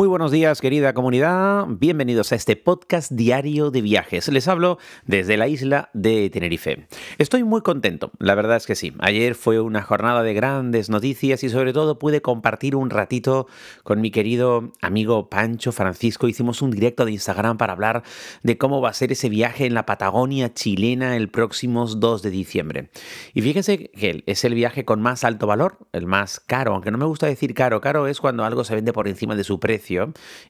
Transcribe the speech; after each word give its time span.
Muy 0.00 0.08
buenos 0.08 0.30
días 0.30 0.62
querida 0.62 0.94
comunidad, 0.94 1.66
bienvenidos 1.68 2.32
a 2.32 2.34
este 2.34 2.56
podcast 2.56 3.12
diario 3.12 3.70
de 3.70 3.82
viajes. 3.82 4.28
Les 4.28 4.48
hablo 4.48 4.78
desde 5.04 5.36
la 5.36 5.46
isla 5.46 5.90
de 5.92 6.30
Tenerife. 6.30 6.86
Estoy 7.18 7.44
muy 7.44 7.60
contento, 7.60 8.10
la 8.18 8.34
verdad 8.34 8.56
es 8.56 8.64
que 8.64 8.76
sí. 8.76 8.94
Ayer 9.00 9.34
fue 9.34 9.60
una 9.60 9.82
jornada 9.82 10.22
de 10.22 10.32
grandes 10.32 10.88
noticias 10.88 11.44
y 11.44 11.50
sobre 11.50 11.74
todo 11.74 11.98
pude 11.98 12.22
compartir 12.22 12.76
un 12.76 12.88
ratito 12.88 13.46
con 13.82 14.00
mi 14.00 14.10
querido 14.10 14.72
amigo 14.80 15.28
Pancho 15.28 15.70
Francisco. 15.70 16.28
Hicimos 16.28 16.62
un 16.62 16.70
directo 16.70 17.04
de 17.04 17.12
Instagram 17.12 17.58
para 17.58 17.74
hablar 17.74 18.02
de 18.42 18.56
cómo 18.56 18.80
va 18.80 18.88
a 18.88 18.94
ser 18.94 19.12
ese 19.12 19.28
viaje 19.28 19.66
en 19.66 19.74
la 19.74 19.84
Patagonia 19.84 20.54
chilena 20.54 21.14
el 21.14 21.28
próximo 21.28 21.84
2 21.84 22.22
de 22.22 22.30
diciembre. 22.30 22.90
Y 23.34 23.42
fíjense 23.42 23.90
que 23.90 24.24
es 24.24 24.44
el 24.46 24.54
viaje 24.54 24.86
con 24.86 25.02
más 25.02 25.24
alto 25.24 25.46
valor, 25.46 25.76
el 25.92 26.06
más 26.06 26.40
caro, 26.40 26.72
aunque 26.72 26.90
no 26.90 26.96
me 26.96 27.04
gusta 27.04 27.26
decir 27.26 27.52
caro, 27.52 27.82
caro 27.82 28.06
es 28.06 28.18
cuando 28.18 28.46
algo 28.46 28.64
se 28.64 28.74
vende 28.74 28.94
por 28.94 29.06
encima 29.06 29.36
de 29.36 29.44
su 29.44 29.60
precio 29.60 29.89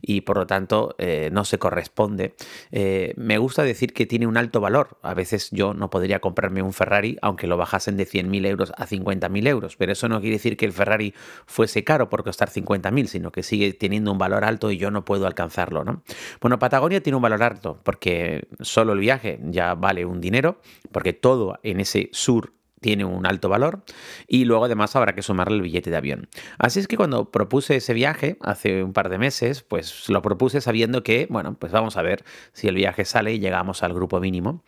y 0.01 0.23
por 0.23 0.37
lo 0.37 0.47
tanto 0.47 0.95
eh, 0.99 1.31
no 1.33 1.45
se 1.45 1.59
corresponde. 1.59 2.35
Eh, 2.71 3.15
me 3.17 3.39
gusta 3.39 3.63
decir 3.63 3.93
que 3.93 4.07
tiene 4.07 4.27
un 4.27 4.37
alto 4.37 4.61
valor. 4.61 4.99
A 5.03 5.15
veces 5.15 5.51
yo 5.51 5.75
no 5.75 5.91
podría 5.91 6.21
comprarme 6.21 6.63
un 6.63 6.73
Ferrari 6.73 7.17
aunque 7.23 7.47
lo 7.47 7.57
bajasen 7.57 7.97
de 7.97 8.07
100.000 8.07 8.47
euros 8.47 8.73
a 8.77 8.87
50.000 8.87 9.49
euros, 9.49 9.77
pero 9.77 9.93
eso 9.93 10.09
no 10.09 10.21
quiere 10.21 10.37
decir 10.37 10.57
que 10.57 10.67
el 10.67 10.73
Ferrari 10.73 11.15
fuese 11.47 11.85
caro 11.85 12.09
por 12.09 12.25
costar 12.25 12.51
50.000, 12.51 13.07
sino 13.07 13.33
que 13.33 13.43
sigue 13.43 13.73
teniendo 13.73 14.13
un 14.13 14.19
valor 14.19 14.45
alto 14.45 14.71
y 14.71 14.77
yo 14.77 14.91
no 14.91 15.05
puedo 15.05 15.27
alcanzarlo. 15.27 15.85
¿no? 15.85 16.03
Bueno, 16.41 16.59
Patagonia 16.59 17.03
tiene 17.03 17.17
un 17.17 17.23
valor 17.23 17.43
alto 17.43 17.81
porque 17.83 18.49
solo 18.61 18.93
el 18.93 19.01
viaje 19.01 19.41
ya 19.45 19.75
vale 19.75 20.05
un 20.05 20.21
dinero, 20.21 20.61
porque 20.93 21.13
todo 21.13 21.59
en 21.63 21.81
ese 21.81 22.09
sur 22.13 22.53
tiene 22.81 23.05
un 23.05 23.27
alto 23.27 23.49
valor 23.49 23.85
y 24.27 24.45
luego 24.45 24.65
además 24.65 24.97
habrá 24.97 25.15
que 25.15 25.23
sumarle 25.23 25.57
el 25.57 25.63
billete 25.63 25.91
de 25.91 25.97
avión. 25.97 26.29
Así 26.59 26.81
es 26.81 26.89
que 26.89 26.97
cuando 26.97 27.31
propuse 27.31 27.77
ese 27.77 27.95
viaje 27.95 28.39
hace 28.41 28.83
un 28.83 28.93
par 28.93 29.09
de 29.11 29.19
meses, 29.19 29.63
pues 29.63 30.09
lo 30.09 30.23
propuse 30.23 30.61
sabiendo 30.61 31.03
que, 31.03 31.27
bueno, 31.31 31.57
pues 31.59 31.73
vamos 31.73 31.97
a 31.97 32.03
ver 32.03 32.25
si 32.53 32.69
el 32.69 32.75
viaje 32.75 33.05
sale 33.05 33.35
y 33.35 33.39
llegamos 33.39 33.83
al 33.83 33.95
grupo 33.95 34.21
mínimo. 34.21 34.65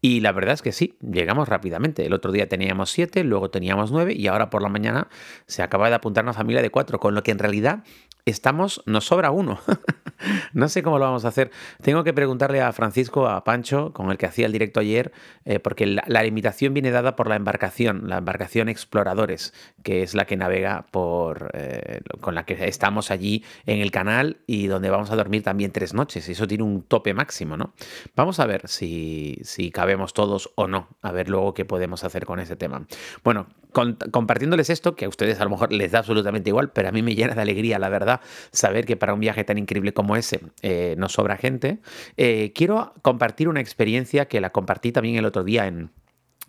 Y 0.00 0.20
la 0.20 0.32
verdad 0.32 0.54
es 0.54 0.62
que 0.62 0.72
sí, 0.72 0.96
llegamos 1.00 1.48
rápidamente. 1.48 2.06
El 2.06 2.14
otro 2.14 2.32
día 2.32 2.48
teníamos 2.48 2.90
siete, 2.90 3.24
luego 3.24 3.50
teníamos 3.50 3.92
nueve 3.92 4.14
y 4.14 4.26
ahora 4.26 4.50
por 4.50 4.62
la 4.62 4.68
mañana 4.68 5.08
se 5.46 5.62
acaba 5.62 5.88
de 5.88 5.96
apuntar 5.96 6.24
una 6.24 6.32
familia 6.32 6.62
de 6.62 6.70
cuatro, 6.70 6.98
con 6.98 7.14
lo 7.14 7.22
que 7.22 7.30
en 7.30 7.38
realidad 7.38 7.84
estamos, 8.30 8.82
nos 8.86 9.06
sobra 9.06 9.30
uno. 9.30 9.58
no 10.52 10.68
sé 10.68 10.82
cómo 10.82 10.98
lo 10.98 11.04
vamos 11.04 11.24
a 11.24 11.28
hacer. 11.28 11.50
Tengo 11.82 12.04
que 12.04 12.12
preguntarle 12.12 12.60
a 12.60 12.72
Francisco, 12.72 13.28
a 13.28 13.44
Pancho, 13.44 13.92
con 13.92 14.10
el 14.10 14.18
que 14.18 14.26
hacía 14.26 14.46
el 14.46 14.52
directo 14.52 14.80
ayer, 14.80 15.12
eh, 15.44 15.58
porque 15.58 15.86
la, 15.86 16.22
limitación 16.22 16.74
viene 16.74 16.90
dada 16.90 17.16
por 17.16 17.28
la 17.28 17.36
embarcación, 17.36 18.08
la 18.08 18.18
embarcación 18.18 18.68
Exploradores, 18.68 19.54
que 19.82 20.02
es 20.02 20.14
la 20.14 20.26
que 20.26 20.36
navega 20.36 20.86
por, 20.90 21.50
eh, 21.54 22.00
con 22.20 22.34
la 22.34 22.44
que 22.44 22.68
estamos 22.68 23.10
allí 23.10 23.44
en 23.66 23.80
el 23.80 23.90
canal 23.90 24.38
y 24.46 24.66
donde 24.66 24.90
vamos 24.90 25.10
a 25.10 25.16
dormir 25.16 25.42
también 25.42 25.72
tres 25.72 25.94
noches. 25.94 26.28
Eso 26.28 26.46
tiene 26.46 26.64
un 26.64 26.82
tope 26.82 27.14
máximo, 27.14 27.56
¿no? 27.56 27.72
Vamos 28.14 28.40
a 28.40 28.46
ver 28.46 28.68
si, 28.68 29.38
si 29.42 29.70
cabemos 29.70 30.12
todos 30.12 30.50
o 30.54 30.68
no, 30.68 30.88
a 31.02 31.12
ver 31.12 31.28
luego 31.28 31.54
qué 31.54 31.64
podemos 31.64 32.04
hacer 32.04 32.26
con 32.26 32.40
ese 32.40 32.56
tema. 32.56 32.86
Bueno, 33.24 33.46
compartiéndoles 33.70 34.70
esto, 34.70 34.96
que 34.96 35.04
a 35.04 35.08
ustedes 35.08 35.40
a 35.40 35.44
lo 35.44 35.50
mejor 35.50 35.72
les 35.72 35.92
da 35.92 36.00
absolutamente 36.00 36.50
igual, 36.50 36.70
pero 36.70 36.88
a 36.88 36.92
mí 36.92 37.02
me 37.02 37.14
llena 37.14 37.34
de 37.34 37.42
alegría, 37.42 37.78
la 37.78 37.88
verdad, 37.88 38.19
saber 38.52 38.86
que 38.86 38.96
para 38.96 39.14
un 39.14 39.20
viaje 39.20 39.44
tan 39.44 39.58
increíble 39.58 39.92
como 39.92 40.16
ese 40.16 40.40
eh, 40.62 40.94
nos 40.98 41.12
sobra 41.12 41.36
gente. 41.36 41.78
Eh, 42.16 42.52
quiero 42.54 42.94
compartir 43.02 43.48
una 43.48 43.60
experiencia 43.60 44.26
que 44.26 44.40
la 44.40 44.50
compartí 44.50 44.92
también 44.92 45.16
el 45.16 45.26
otro 45.26 45.44
día 45.44 45.66
en, 45.66 45.90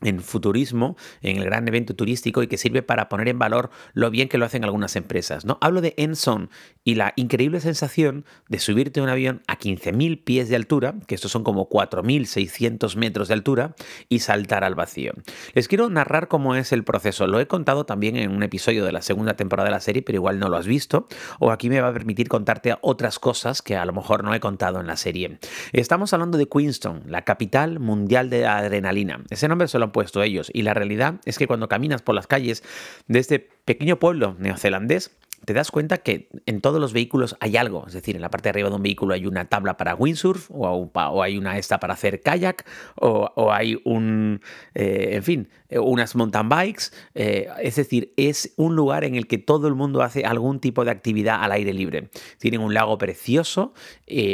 en 0.02 0.20
futurismo, 0.22 0.96
en 1.22 1.38
el 1.38 1.46
gran 1.46 1.68
evento 1.68 1.96
turístico 1.96 2.44
y 2.44 2.48
que 2.48 2.58
sirve 2.58 2.81
para 2.81 3.09
poner 3.09 3.28
en 3.28 3.40
valor 3.40 3.70
lo 3.94 4.09
bien 4.09 4.30
que 4.30 4.38
lo 4.38 4.46
hacen 4.46 4.64
algunas 4.64 4.96
empresas. 4.96 5.46
¿no? 5.46 5.58
Hablo 5.62 5.81
de 5.81 5.94
Enson 5.98 6.50
y 6.84 6.96
la 6.96 7.14
increíble 7.16 7.59
sensación 7.59 8.25
de 8.50 8.59
subirte 8.59 9.00
a 9.00 9.03
un 9.03 9.09
avión 9.09 9.42
a 9.48 9.58
15.000 9.58 10.24
pies 10.24 10.50
de 10.50 10.56
altura, 10.56 10.96
que 11.08 11.16
estos 11.16 11.31
son 11.31 11.44
como 11.44 11.70
4.600 11.70 12.96
metros 12.96 13.28
de 13.28 13.34
altura, 13.34 13.75
y 14.09 14.20
saltar 14.20 14.64
al 14.64 14.75
vacío. 14.75 15.14
Les 15.53 15.68
quiero 15.68 15.90
narrar 15.90 16.28
cómo 16.28 16.56
es 16.56 16.72
el 16.72 16.84
proceso. 16.84 17.28
Lo 17.28 17.40
he 17.40 17.48
contado 17.48 17.86
también 17.86 18.16
en 18.16 18.31
un 18.31 18.44
episodio 18.44 18.86
de 18.86 18.92
la 18.92 19.02
segunda 19.02 19.36
temporada 19.36 19.70
de 19.70 19.75
la 19.75 19.80
serie, 19.80 20.02
pero 20.02 20.18
igual 20.18 20.40
no 20.40 20.50
lo 20.50 20.58
has 20.58 20.68
visto, 20.68 21.08
o 21.40 21.52
aquí 21.52 21.70
me 21.70 21.81
va 21.81 21.90
a 21.90 21.94
permitir 21.94 22.28
contarte 22.28 22.75
otras 22.81 23.20
cosas 23.20 23.62
que 23.62 23.75
a 23.75 23.86
lo 23.86 23.94
mejor 23.94 24.24
no 24.24 24.34
he 24.34 24.40
contado 24.40 24.80
en 24.80 24.88
la 24.88 24.98
serie. 24.98 25.40
Estamos 25.74 26.14
hablando 26.14 26.38
de 26.38 26.48
Queenstown, 26.48 27.04
la 27.08 27.24
capital 27.24 27.80
mundial 27.80 28.30
de 28.30 28.46
adrenalina. 28.46 29.24
Ese 29.30 29.48
nombre 29.48 29.68
se 29.68 29.80
lo 29.80 29.91
puesto 29.91 30.24
ellos. 30.24 30.50
Y 30.53 30.62
la 30.63 30.74
realidad 30.74 31.16
es 31.25 31.38
que 31.38 31.47
cuando 31.47 31.68
caminas 31.68 32.02
por 32.02 32.16
las 32.16 32.28
calles 32.28 32.63
de 33.07 33.19
este 33.19 33.40
pequeño 33.40 33.97
pueblo 34.00 34.35
neozelandés, 34.40 35.12
te 35.46 35.53
das 35.53 35.72
cuenta 35.72 35.97
que 35.97 36.29
en 36.46 36.62
todos 36.62 36.79
los 36.79 36.94
vehículos 36.94 37.35
hay 37.40 37.57
algo. 37.57 37.85
Es 37.88 37.94
decir, 37.94 38.16
en 38.16 38.22
la 38.22 38.30
parte 38.30 38.44
de 38.44 38.50
arriba 38.51 38.69
de 38.69 38.75
un 38.75 38.84
vehículo 38.84 39.13
hay 39.13 39.25
una 39.25 39.46
tabla 39.46 39.78
para 39.78 39.96
windsurf, 39.96 40.50
o, 40.51 40.91
hay 41.22 41.38
una 41.38 41.57
esta 41.57 41.80
para 41.80 41.94
hacer 41.94 42.22
kayak, 42.22 42.66
o, 42.96 43.51
hay 43.51 43.81
un, 43.84 44.41
eh, 44.75 45.09
en 45.13 45.24
fin, 45.24 45.50
unas 45.80 46.16
mountain 46.16 46.50
bikes. 46.50 46.86
Eh, 47.16 47.48
es 47.62 47.76
decir, 47.78 48.14
es 48.18 48.54
un 48.58 48.76
lugar 48.76 49.04
en 49.04 49.16
el 49.16 49.28
que 49.28 49.38
todo 49.38 49.68
el 49.68 49.76
mundo 49.76 50.02
hace 50.02 50.24
algún 50.26 50.59
tipo 50.59 50.86
de 50.86 50.92
actividad 50.92 51.44
al 51.44 51.52
aire 51.52 51.74
libre. 51.74 52.09
Tienen 52.38 52.62
un 52.62 52.74
lago 52.74 52.98
precioso, 52.98 53.74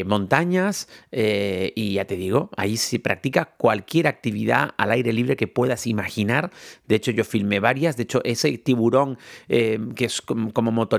montañas, 0.05 0.89
y 1.11 1.93
ya 1.93 2.05
te 2.05 2.15
digo, 2.15 2.49
ahí 2.57 2.77
se 2.77 2.99
practica 2.99 3.53
cualquier 3.57 4.07
actividad 4.07 4.71
al 4.77 4.91
aire 4.91 5.13
libre 5.13 5.35
que 5.35 5.47
puedas 5.47 5.87
imaginar. 5.87 6.51
De 6.87 6.95
hecho, 6.95 7.11
yo 7.11 7.23
filmé 7.23 7.59
varias. 7.59 7.97
De 7.97 8.03
hecho, 8.03 8.21
ese 8.23 8.57
tiburón 8.57 9.17
que 9.47 10.05
es 10.05 10.21
como 10.21 10.71
motor 10.71 10.97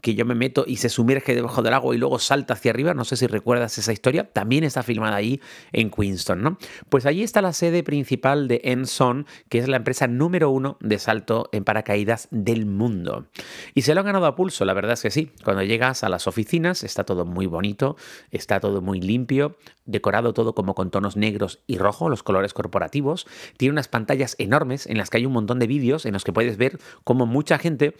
que 0.00 0.14
yo 0.14 0.24
me 0.24 0.34
meto 0.34 0.64
y 0.66 0.76
se 0.76 0.88
sumerge 0.88 1.34
debajo 1.34 1.62
del 1.62 1.74
agua 1.74 1.94
y 1.94 1.98
luego 1.98 2.18
salta 2.18 2.54
hacia 2.54 2.70
arriba. 2.70 2.94
No 2.94 3.04
sé 3.04 3.16
si 3.16 3.26
recuerdas 3.26 3.76
esa 3.78 3.92
historia. 3.92 4.24
También 4.24 4.64
está 4.64 4.82
filmada 4.82 5.16
ahí 5.16 5.40
en 5.72 5.90
Queenston, 5.90 6.42
¿no? 6.42 6.58
Pues 6.88 7.06
allí 7.06 7.22
está 7.22 7.42
la 7.42 7.52
sede 7.52 7.82
principal 7.82 8.48
de 8.48 8.60
Enson, 8.64 9.26
que 9.50 9.58
es 9.58 9.68
la 9.68 9.76
empresa 9.76 10.06
número 10.06 10.48
uno 10.48 10.78
de 10.80 10.98
salto 10.98 11.50
en 11.52 11.64
paracaídas 11.64 12.28
del 12.30 12.64
mundo. 12.64 13.26
Y 13.74 13.82
se 13.82 13.94
lo 13.94 14.00
han 14.00 14.06
ganado 14.06 14.26
a 14.26 14.36
pulso, 14.36 14.64
la 14.64 14.72
verdad 14.72 14.92
es 14.92 15.02
que 15.02 15.10
sí. 15.10 15.32
Cuando 15.44 15.62
llegas 15.62 16.04
a 16.04 16.08
las 16.08 16.26
oficinas 16.26 16.84
está 16.84 17.04
todo 17.04 17.26
muy 17.26 17.46
bonito, 17.46 17.96
está 18.30 18.60
todo 18.60 18.80
muy 18.80 19.00
limpio, 19.00 19.56
decorado 19.84 20.32
todo 20.32 20.54
como 20.54 20.74
con 20.74 20.90
tonos 20.90 21.16
negros 21.16 21.58
y 21.66 21.78
rojo, 21.78 22.08
los 22.08 22.22
colores 22.22 22.54
corporativos. 22.54 23.26
Tiene 23.56 23.72
unas 23.72 23.88
pantallas 23.88 24.36
enormes 24.38 24.86
en 24.86 24.96
las 24.96 25.10
que 25.10 25.18
hay 25.18 25.26
un 25.26 25.32
montón 25.32 25.58
de 25.58 25.66
vídeos 25.66 26.06
en 26.06 26.12
los 26.12 26.24
que 26.24 26.32
puedes 26.32 26.56
ver 26.56 26.78
cómo 27.02 27.26
mucha 27.26 27.58
gente 27.58 27.94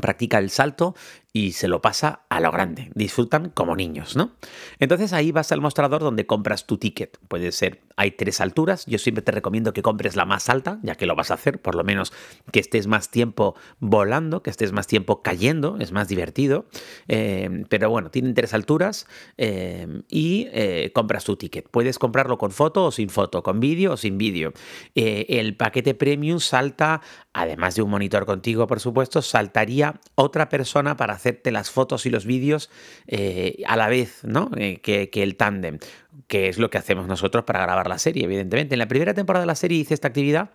practica 0.00 0.38
el 0.38 0.50
salto 0.50 0.94
y 1.34 1.52
se 1.52 1.66
lo 1.66 1.80
pasa 1.80 2.20
a 2.28 2.40
lo 2.40 2.50
grande. 2.52 2.90
Disfrutan 2.94 3.48
como 3.48 3.74
niños, 3.74 4.16
¿no? 4.16 4.32
Entonces 4.78 5.14
ahí 5.14 5.32
vas 5.32 5.50
al 5.50 5.62
mostrador 5.62 6.02
donde 6.02 6.26
compras 6.26 6.66
tu 6.66 6.76
ticket. 6.76 7.18
Puede 7.28 7.52
ser, 7.52 7.80
hay 7.96 8.10
tres 8.10 8.42
alturas. 8.42 8.84
Yo 8.84 8.98
siempre 8.98 9.22
te 9.22 9.32
recomiendo 9.32 9.72
que 9.72 9.80
compres 9.80 10.14
la 10.14 10.26
más 10.26 10.50
alta, 10.50 10.78
ya 10.82 10.94
que 10.94 11.06
lo 11.06 11.16
vas 11.16 11.30
a 11.30 11.34
hacer, 11.34 11.60
por 11.60 11.74
lo 11.74 11.84
menos 11.84 12.12
que 12.52 12.60
estés 12.60 12.86
más 12.86 13.10
tiempo 13.10 13.54
volando, 13.80 14.42
que 14.42 14.50
estés 14.50 14.72
más 14.72 14.86
tiempo 14.86 15.22
cayendo, 15.22 15.78
es 15.80 15.92
más 15.92 16.08
divertido. 16.08 16.66
Eh, 17.08 17.64
pero 17.70 17.88
bueno, 17.88 18.10
tienen 18.10 18.34
tres 18.34 18.52
alturas 18.52 19.06
eh, 19.38 20.02
y 20.08 20.48
eh, 20.52 20.90
compras 20.94 21.24
tu 21.24 21.36
ticket. 21.36 21.66
Puedes 21.70 21.98
comprarlo 21.98 22.36
con 22.36 22.50
foto 22.50 22.84
o 22.84 22.90
sin 22.90 23.08
foto, 23.08 23.42
con 23.42 23.58
vídeo 23.58 23.94
o 23.94 23.96
sin 23.96 24.18
vídeo. 24.18 24.52
el 24.94 25.56
paquete 25.56 25.94
premium 25.94 26.40
salta, 26.40 27.00
además 27.32 27.74
de 27.74 27.82
un 27.82 27.90
monitor 27.90 28.26
contigo, 28.26 28.66
por 28.66 28.80
supuesto, 28.80 29.22
saltaría 29.22 29.81
otra 30.14 30.48
persona 30.48 30.96
para 30.96 31.14
hacerte 31.14 31.50
las 31.50 31.70
fotos 31.70 32.06
y 32.06 32.10
los 32.10 32.26
vídeos 32.26 32.70
eh, 33.06 33.62
a 33.66 33.76
la 33.76 33.88
vez 33.88 34.24
¿no? 34.24 34.50
Eh, 34.56 34.80
que, 34.80 35.10
que, 35.10 35.22
el 35.22 35.36
tándem, 35.36 35.78
que 36.26 36.48
es 36.48 36.58
lo 36.58 36.70
que 36.70 36.78
hacemos 36.78 37.06
nosotros 37.06 37.44
para 37.44 37.62
grabar 37.62 37.88
la 37.88 37.98
serie, 37.98 38.24
evidentemente. 38.24 38.74
En 38.74 38.78
la 38.78 38.88
primera 38.88 39.14
temporada 39.14 39.42
de 39.42 39.46
la 39.46 39.54
serie 39.54 39.78
hice 39.78 39.94
esta 39.94 40.08
actividad 40.08 40.50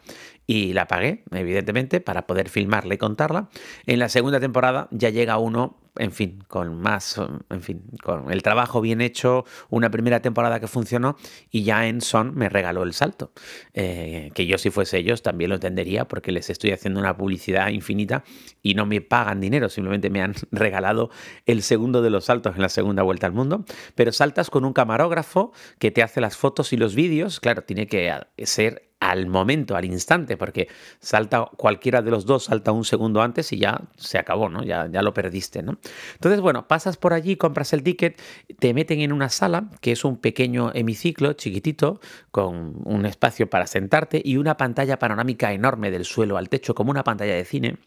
y 0.46 0.74
la 0.74 0.88
pagué, 0.88 1.24
evidentemente, 1.32 2.00
para 2.00 2.28
poder 2.28 2.50
filmarla 2.50 2.94
y 2.94 2.98
contarla. 2.98 3.50
En 3.86 4.00
la 4.00 4.10
segunda 4.10 4.40
temporada 4.40 4.88
ya 4.92 5.10
llega 5.10 5.38
uno 5.38 5.78
en 6.00 6.12
fin, 6.12 6.44
con 6.48 6.80
más, 6.80 7.20
en 7.50 7.62
fin, 7.62 7.84
con 8.04 8.32
el 8.32 8.42
trabajo 8.44 8.82
bien 8.82 9.02
hecho, 9.02 9.46
una 9.70 9.90
primera 9.90 10.22
temporada 10.22 10.60
que 10.60 10.68
funcionó 10.68 11.18
y 11.52 11.64
ya 11.64 11.88
en 11.88 12.02
Son 12.02 12.36
me 12.36 12.50
regaló 12.50 12.84
el 12.84 12.94
salto. 12.94 13.32
Eh, 13.74 14.32
que 14.34 14.46
yo 14.46 14.58
si 14.58 14.70
fuese 14.70 14.98
ellos 14.98 15.22
también 15.22 15.50
lo 15.50 15.56
entendería 15.56 16.08
porque 16.08 16.32
les 16.32 16.50
estoy 16.50 16.72
haciendo 16.72 17.00
una 17.00 17.16
publicidad 17.16 17.70
infinita 17.70 18.24
y 18.62 18.76
no 18.76 18.86
me 18.86 19.02
pagan 19.02 19.42
dinero, 19.42 19.70
simplemente 19.70 20.10
me 20.10 20.22
han 20.22 20.34
regalado 20.52 21.10
el 21.46 21.62
segundo 21.62 22.02
de 22.02 22.10
los 22.10 22.26
saltos 22.26 22.56
en 22.56 22.62
la 22.62 22.70
segunda 22.70 23.04
vuelta 23.04 23.28
al 23.28 23.34
mundo. 23.34 23.66
Pero 23.96 24.12
saltas 24.12 24.50
con 24.50 24.66
un 24.66 24.74
camarógrafo 24.74 25.52
que 25.80 25.92
te 25.92 26.04
hace 26.04 26.22
las 26.22 26.38
fotos 26.38 26.74
y 26.74 26.78
los 26.78 26.96
vídeos, 26.96 27.40
claro, 27.40 27.64
tiene 27.64 27.88
que 27.88 28.14
ser 28.44 28.87
al 29.00 29.28
momento, 29.28 29.76
al 29.76 29.86
instante, 29.86 30.38
porque 30.38 30.68
salta 31.00 31.50
cualquiera 31.56 32.02
de 32.02 32.12
los 32.12 32.26
dos, 32.26 32.46
salta 32.46 32.72
un 32.72 32.84
segundo 32.84 33.22
antes 33.22 33.52
y 33.54 33.60
ya 33.60 33.82
se 33.96 34.18
acabó, 34.18 34.50
¿no? 34.50 34.64
Ya, 34.64 34.88
ya 34.92 35.02
lo 35.02 35.14
perdiste, 35.14 35.62
¿no? 35.62 35.78
Entonces, 36.14 36.42
bueno, 36.42 36.68
pasas 36.68 36.98
por 36.98 37.14
allí, 37.14 37.36
compras 37.36 37.74
el 37.74 37.84
ticket, 37.84 38.20
te 38.60 38.74
meten 38.74 39.02
en 39.02 39.12
una 39.12 39.30
sala, 39.30 39.70
que 39.82 39.92
es 39.92 40.04
un 40.04 40.18
pequeño 40.18 40.72
hemiciclo 40.74 41.34
chiquitito, 41.34 42.00
con 42.32 42.82
un 42.86 43.06
espacio 43.06 43.50
para 43.50 43.68
sentarte 43.68 44.22
y 44.24 44.38
una 44.38 44.58
pantalla 44.58 44.98
panorámica 45.00 45.54
enorme 45.54 45.92
del 45.92 46.06
suelo 46.06 46.38
al 46.38 46.50
techo, 46.50 46.74
como 46.74 46.92
una 46.92 47.04
pantalla 47.04 47.36
de 47.36 47.46
cine. 47.46 47.78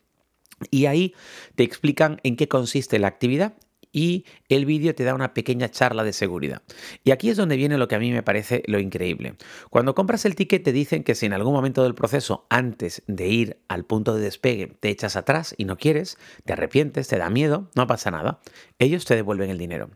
Y 0.70 0.86
ahí 0.86 1.14
te 1.54 1.62
explican 1.62 2.20
en 2.22 2.36
qué 2.36 2.46
consiste 2.46 2.98
la 2.98 3.08
actividad 3.08 3.54
y 3.92 4.24
el 4.48 4.66
vídeo 4.66 4.94
te 4.94 5.04
da 5.04 5.14
una 5.14 5.34
pequeña 5.34 5.70
charla 5.70 6.04
de 6.04 6.12
seguridad. 6.12 6.62
Y 7.04 7.10
aquí 7.10 7.30
es 7.30 7.36
donde 7.36 7.56
viene 7.56 7.78
lo 7.78 7.88
que 7.88 7.94
a 7.94 7.98
mí 7.98 8.10
me 8.12 8.22
parece 8.22 8.62
lo 8.66 8.78
increíble. 8.78 9.34
Cuando 9.70 9.94
compras 9.94 10.24
el 10.24 10.34
ticket 10.34 10.62
te 10.62 10.72
dicen 10.72 11.02
que 11.04 11.14
si 11.14 11.26
en 11.26 11.32
algún 11.32 11.52
momento 11.52 11.82
del 11.82 11.94
proceso, 11.94 12.46
antes 12.50 13.02
de 13.06 13.28
ir 13.28 13.56
al 13.68 13.84
punto 13.84 14.14
de 14.14 14.22
despegue, 14.22 14.68
te 14.68 14.88
echas 14.88 15.16
atrás 15.16 15.54
y 15.56 15.64
no 15.64 15.76
quieres, 15.76 16.18
te 16.44 16.52
arrepientes, 16.52 17.08
te 17.08 17.18
da 17.18 17.30
miedo, 17.30 17.70
no 17.74 17.86
pasa 17.86 18.10
nada. 18.10 18.40
Ellos 18.78 19.04
te 19.04 19.14
devuelven 19.16 19.50
el 19.50 19.58
dinero. 19.58 19.90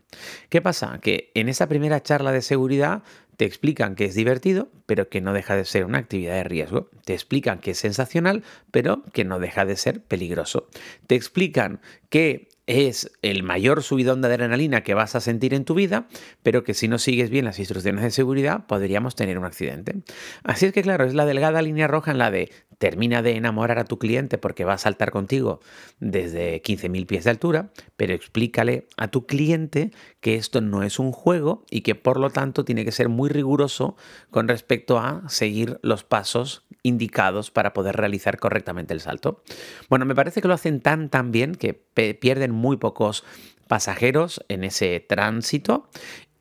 ¿Qué 0.49 0.61
pasa? 0.61 0.99
Que 1.01 1.31
en 1.33 1.49
esa 1.49 1.67
primera 1.67 2.01
charla 2.03 2.31
de 2.31 2.41
seguridad 2.41 3.03
te 3.37 3.45
explican 3.45 3.95
que 3.95 4.05
es 4.05 4.15
divertido, 4.15 4.69
pero 4.85 5.09
que 5.09 5.21
no 5.21 5.33
deja 5.33 5.55
de 5.55 5.65
ser 5.65 5.85
una 5.85 5.97
actividad 5.97 6.35
de 6.35 6.43
riesgo. 6.43 6.89
Te 7.03 7.13
explican 7.13 7.59
que 7.59 7.71
es 7.71 7.77
sensacional, 7.77 8.43
pero 8.71 9.03
que 9.13 9.25
no 9.25 9.39
deja 9.39 9.65
de 9.65 9.75
ser 9.75 10.01
peligroso. 10.01 10.67
Te 11.07 11.15
explican 11.15 11.81
que 12.09 12.47
es 12.67 13.11
el 13.21 13.43
mayor 13.43 13.83
subidón 13.83 14.21
de 14.21 14.27
adrenalina 14.27 14.81
que 14.81 14.93
vas 14.93 15.15
a 15.15 15.21
sentir 15.21 15.53
en 15.53 15.65
tu 15.65 15.75
vida, 15.75 16.07
pero 16.43 16.63
que 16.63 16.73
si 16.73 16.87
no 16.87 16.97
sigues 16.97 17.29
bien 17.29 17.45
las 17.45 17.59
instrucciones 17.59 18.03
de 18.03 18.11
seguridad 18.11 18.65
podríamos 18.65 19.15
tener 19.15 19.37
un 19.37 19.45
accidente. 19.45 19.95
Así 20.43 20.65
es 20.65 20.73
que 20.73 20.81
claro, 20.81 21.05
es 21.05 21.13
la 21.13 21.25
delgada 21.25 21.61
línea 21.61 21.87
roja 21.87 22.11
en 22.11 22.17
la 22.17 22.31
de 22.31 22.51
termina 22.77 23.21
de 23.21 23.35
enamorar 23.35 23.79
a 23.79 23.85
tu 23.85 23.97
cliente 23.97 24.37
porque 24.37 24.65
va 24.65 24.73
a 24.73 24.77
saltar 24.77 25.11
contigo 25.11 25.59
desde 25.99 26.61
15.000 26.61 27.05
pies 27.05 27.23
de 27.23 27.29
altura, 27.29 27.69
pero 27.97 28.13
explícale 28.13 28.87
a 28.97 29.07
tu 29.09 29.25
cliente 29.25 29.91
que 30.19 30.35
esto 30.35 30.61
no 30.61 30.83
es 30.83 30.99
un 30.99 31.11
juego 31.11 31.63
y 31.69 31.81
que 31.81 31.95
por 31.95 32.19
lo 32.19 32.29
tanto 32.29 32.65
tiene 32.65 32.85
que 32.85 32.91
ser 32.91 33.09
muy 33.09 33.29
riguroso 33.29 33.95
con 34.31 34.47
respecto 34.47 34.99
a 34.99 35.23
seguir 35.27 35.79
los 35.81 36.03
pasos 36.03 36.65
indicados 36.83 37.49
para 37.49 37.73
poder 37.73 37.95
realizar 37.95 38.37
correctamente 38.39 38.93
el 38.93 39.01
salto. 39.01 39.41
Bueno, 39.89 40.05
me 40.05 40.15
parece 40.15 40.41
que 40.41 40.47
lo 40.47 40.53
hacen 40.53 40.81
tan 40.81 41.09
tan 41.09 41.31
bien 41.31 41.55
que 41.55 41.73
pierden 41.73 42.51
muy 42.51 42.77
pocos 42.77 43.23
pasajeros 43.67 44.45
en 44.47 44.63
ese 44.63 44.99
tránsito 44.99 45.89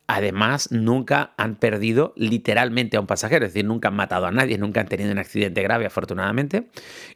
Además, 0.06 0.70
nunca 0.70 1.32
han 1.38 1.56
perdido 1.56 2.12
literalmente 2.16 2.96
a 2.96 3.00
un 3.00 3.06
pasajero, 3.06 3.46
es 3.46 3.54
decir, 3.54 3.64
nunca 3.64 3.88
han 3.88 3.96
matado 3.96 4.26
a 4.26 4.30
nadie, 4.30 4.58
nunca 4.58 4.80
han 4.80 4.88
tenido 4.88 5.10
un 5.10 5.18
accidente 5.18 5.62
grave, 5.62 5.86
afortunadamente. 5.86 6.68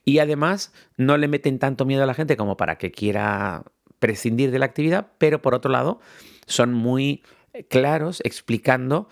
Y 0.04 0.20
además, 0.20 0.72
no 0.96 1.18
le 1.18 1.28
meten 1.28 1.58
tanto 1.58 1.84
miedo 1.84 2.02
a 2.02 2.06
la 2.06 2.14
gente 2.14 2.36
como 2.36 2.56
para 2.56 2.78
que 2.78 2.90
quiera 2.90 3.64
prescindir 3.98 4.50
de 4.50 4.58
la 4.58 4.66
actividad, 4.66 5.08
pero 5.18 5.42
por 5.42 5.54
otro 5.54 5.70
lado, 5.70 6.00
son 6.46 6.72
muy 6.72 7.22
claros 7.68 8.20
explicando 8.24 9.08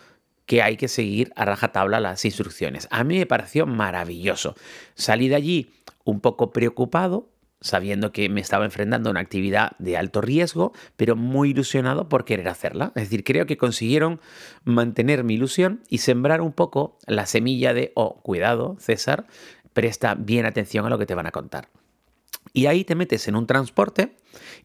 que 0.47 0.63
hay 0.63 0.77
que 0.77 0.89
seguir 0.89 1.33
a 1.37 1.45
rajatabla 1.45 2.01
las 2.01 2.25
instrucciones. 2.25 2.89
A 2.91 3.05
mí 3.05 3.19
me 3.19 3.27
pareció 3.27 3.67
maravilloso. 3.67 4.55
Salí 4.95 5.29
de 5.29 5.35
allí 5.35 5.71
un 6.05 6.21
poco 6.21 6.53
preocupado 6.53 7.29
sabiendo 7.61 8.13
que 8.13 8.29
me 8.29 8.41
estaba 8.41 8.65
enfrentando 8.65 9.09
a 9.09 9.13
una 9.13 9.21
actividad 9.21 9.73
de 9.79 9.97
alto 9.97 10.21
riesgo, 10.21 10.73
pero 10.97 11.17
muy 11.17 11.51
ilusionado 11.51 12.09
por 12.09 12.25
querer 12.25 12.49
hacerla. 12.49 12.93
Es 12.95 13.05
decir, 13.05 13.25
creo 13.25 13.47
que 13.47 13.57
consiguieron 13.57 14.21
mantener 14.65 15.25
mi 15.25 15.35
ilusión 15.35 15.81
y 15.89 15.99
sembrar 15.99 16.41
un 16.41 16.53
poco 16.53 16.99
la 17.07 17.27
semilla 17.27 17.75
de, 17.75 17.93
oh, 17.95 18.21
cuidado, 18.23 18.77
César, 18.79 19.27
presta 19.73 20.15
bien 20.15 20.47
atención 20.47 20.87
a 20.87 20.91
lo 20.91 20.99
que 20.99 21.07
te 21.07 21.15
van 21.15 21.27
a 21.27 21.33
contar. 21.33 21.69
Y 22.53 22.67
ahí 22.67 22.85
te 22.85 22.95
metes 22.95 23.29
en 23.29 23.37
un 23.37 23.47
transporte 23.47 24.17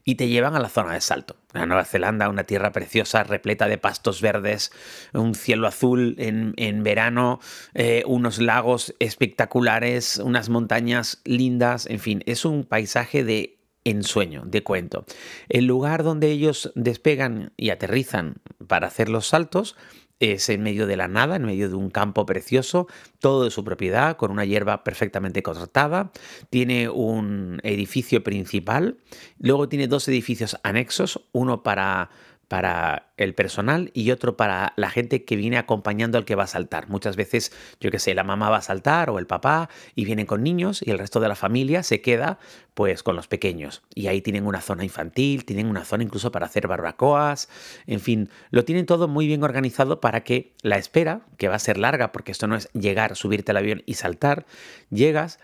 y 0.04 0.16
te 0.16 0.28
llevan 0.28 0.54
a 0.54 0.60
la 0.60 0.68
zona 0.68 0.94
de 0.94 1.00
salto. 1.00 1.36
La 1.52 1.66
Nueva 1.66 1.84
Zelanda, 1.84 2.28
una 2.28 2.44
tierra 2.44 2.72
preciosa, 2.72 3.24
repleta 3.24 3.68
de 3.68 3.78
pastos 3.78 4.20
verdes, 4.20 4.72
un 5.12 5.34
cielo 5.34 5.66
azul 5.66 6.16
en, 6.18 6.82
verano, 6.82 7.40
eh, 7.74 8.02
unos 8.06 8.38
lagos 8.38 8.94
espectaculares, 8.98 10.18
unas 10.18 10.48
montañas 10.48 11.20
lindas, 11.24 11.86
en 11.86 12.00
fin, 12.00 12.22
es 12.26 12.44
un 12.44 12.64
paisaje 12.64 13.24
de 13.24 13.58
ensueño, 13.84 14.42
de 14.46 14.62
cuento. 14.62 15.04
El 15.48 15.66
lugar 15.66 16.02
donde 16.02 16.30
ellos 16.30 16.72
despegan 16.74 17.52
y 17.56 17.70
aterrizan 17.70 18.36
para 18.66 18.86
hacer 18.86 19.08
los 19.08 19.26
saltos 19.26 19.76
es 20.22 20.48
en 20.48 20.62
medio 20.62 20.86
de 20.86 20.96
la 20.96 21.08
nada, 21.08 21.34
en 21.34 21.44
medio 21.44 21.68
de 21.68 21.74
un 21.74 21.90
campo 21.90 22.24
precioso, 22.24 22.86
todo 23.18 23.42
de 23.42 23.50
su 23.50 23.64
propiedad, 23.64 24.16
con 24.16 24.30
una 24.30 24.44
hierba 24.44 24.84
perfectamente 24.84 25.42
cortada. 25.42 26.12
Tiene 26.48 26.88
un 26.88 27.60
edificio 27.64 28.22
principal, 28.22 28.98
luego 29.40 29.68
tiene 29.68 29.88
dos 29.88 30.06
edificios 30.06 30.56
anexos, 30.62 31.20
uno 31.32 31.64
para 31.64 32.10
para 32.52 33.14
el 33.16 33.34
personal 33.34 33.90
y 33.94 34.10
otro 34.10 34.36
para 34.36 34.74
la 34.76 34.90
gente 34.90 35.24
que 35.24 35.36
viene 35.36 35.56
acompañando 35.56 36.18
al 36.18 36.26
que 36.26 36.34
va 36.34 36.42
a 36.42 36.46
saltar. 36.46 36.86
Muchas 36.90 37.16
veces, 37.16 37.50
yo 37.80 37.90
que 37.90 37.98
sé, 37.98 38.12
la 38.12 38.24
mamá 38.24 38.50
va 38.50 38.58
a 38.58 38.60
saltar 38.60 39.08
o 39.08 39.18
el 39.18 39.26
papá 39.26 39.70
y 39.94 40.04
vienen 40.04 40.26
con 40.26 40.42
niños 40.42 40.82
y 40.84 40.90
el 40.90 40.98
resto 40.98 41.18
de 41.18 41.28
la 41.28 41.34
familia 41.34 41.82
se 41.82 42.02
queda 42.02 42.38
pues 42.74 43.02
con 43.02 43.16
los 43.16 43.26
pequeños. 43.26 43.82
Y 43.94 44.08
ahí 44.08 44.20
tienen 44.20 44.46
una 44.46 44.60
zona 44.60 44.84
infantil, 44.84 45.46
tienen 45.46 45.66
una 45.66 45.86
zona 45.86 46.04
incluso 46.04 46.30
para 46.30 46.44
hacer 46.44 46.68
barbacoas, 46.68 47.48
en 47.86 48.00
fin, 48.00 48.28
lo 48.50 48.66
tienen 48.66 48.84
todo 48.84 49.08
muy 49.08 49.26
bien 49.26 49.42
organizado 49.44 50.02
para 50.02 50.22
que 50.22 50.52
la 50.60 50.76
espera, 50.76 51.22
que 51.38 51.48
va 51.48 51.54
a 51.54 51.58
ser 51.58 51.78
larga 51.78 52.12
porque 52.12 52.32
esto 52.32 52.48
no 52.48 52.56
es 52.56 52.68
llegar, 52.74 53.16
subirte 53.16 53.52
al 53.52 53.56
avión 53.56 53.82
y 53.86 53.94
saltar, 53.94 54.44
llegas, 54.90 55.38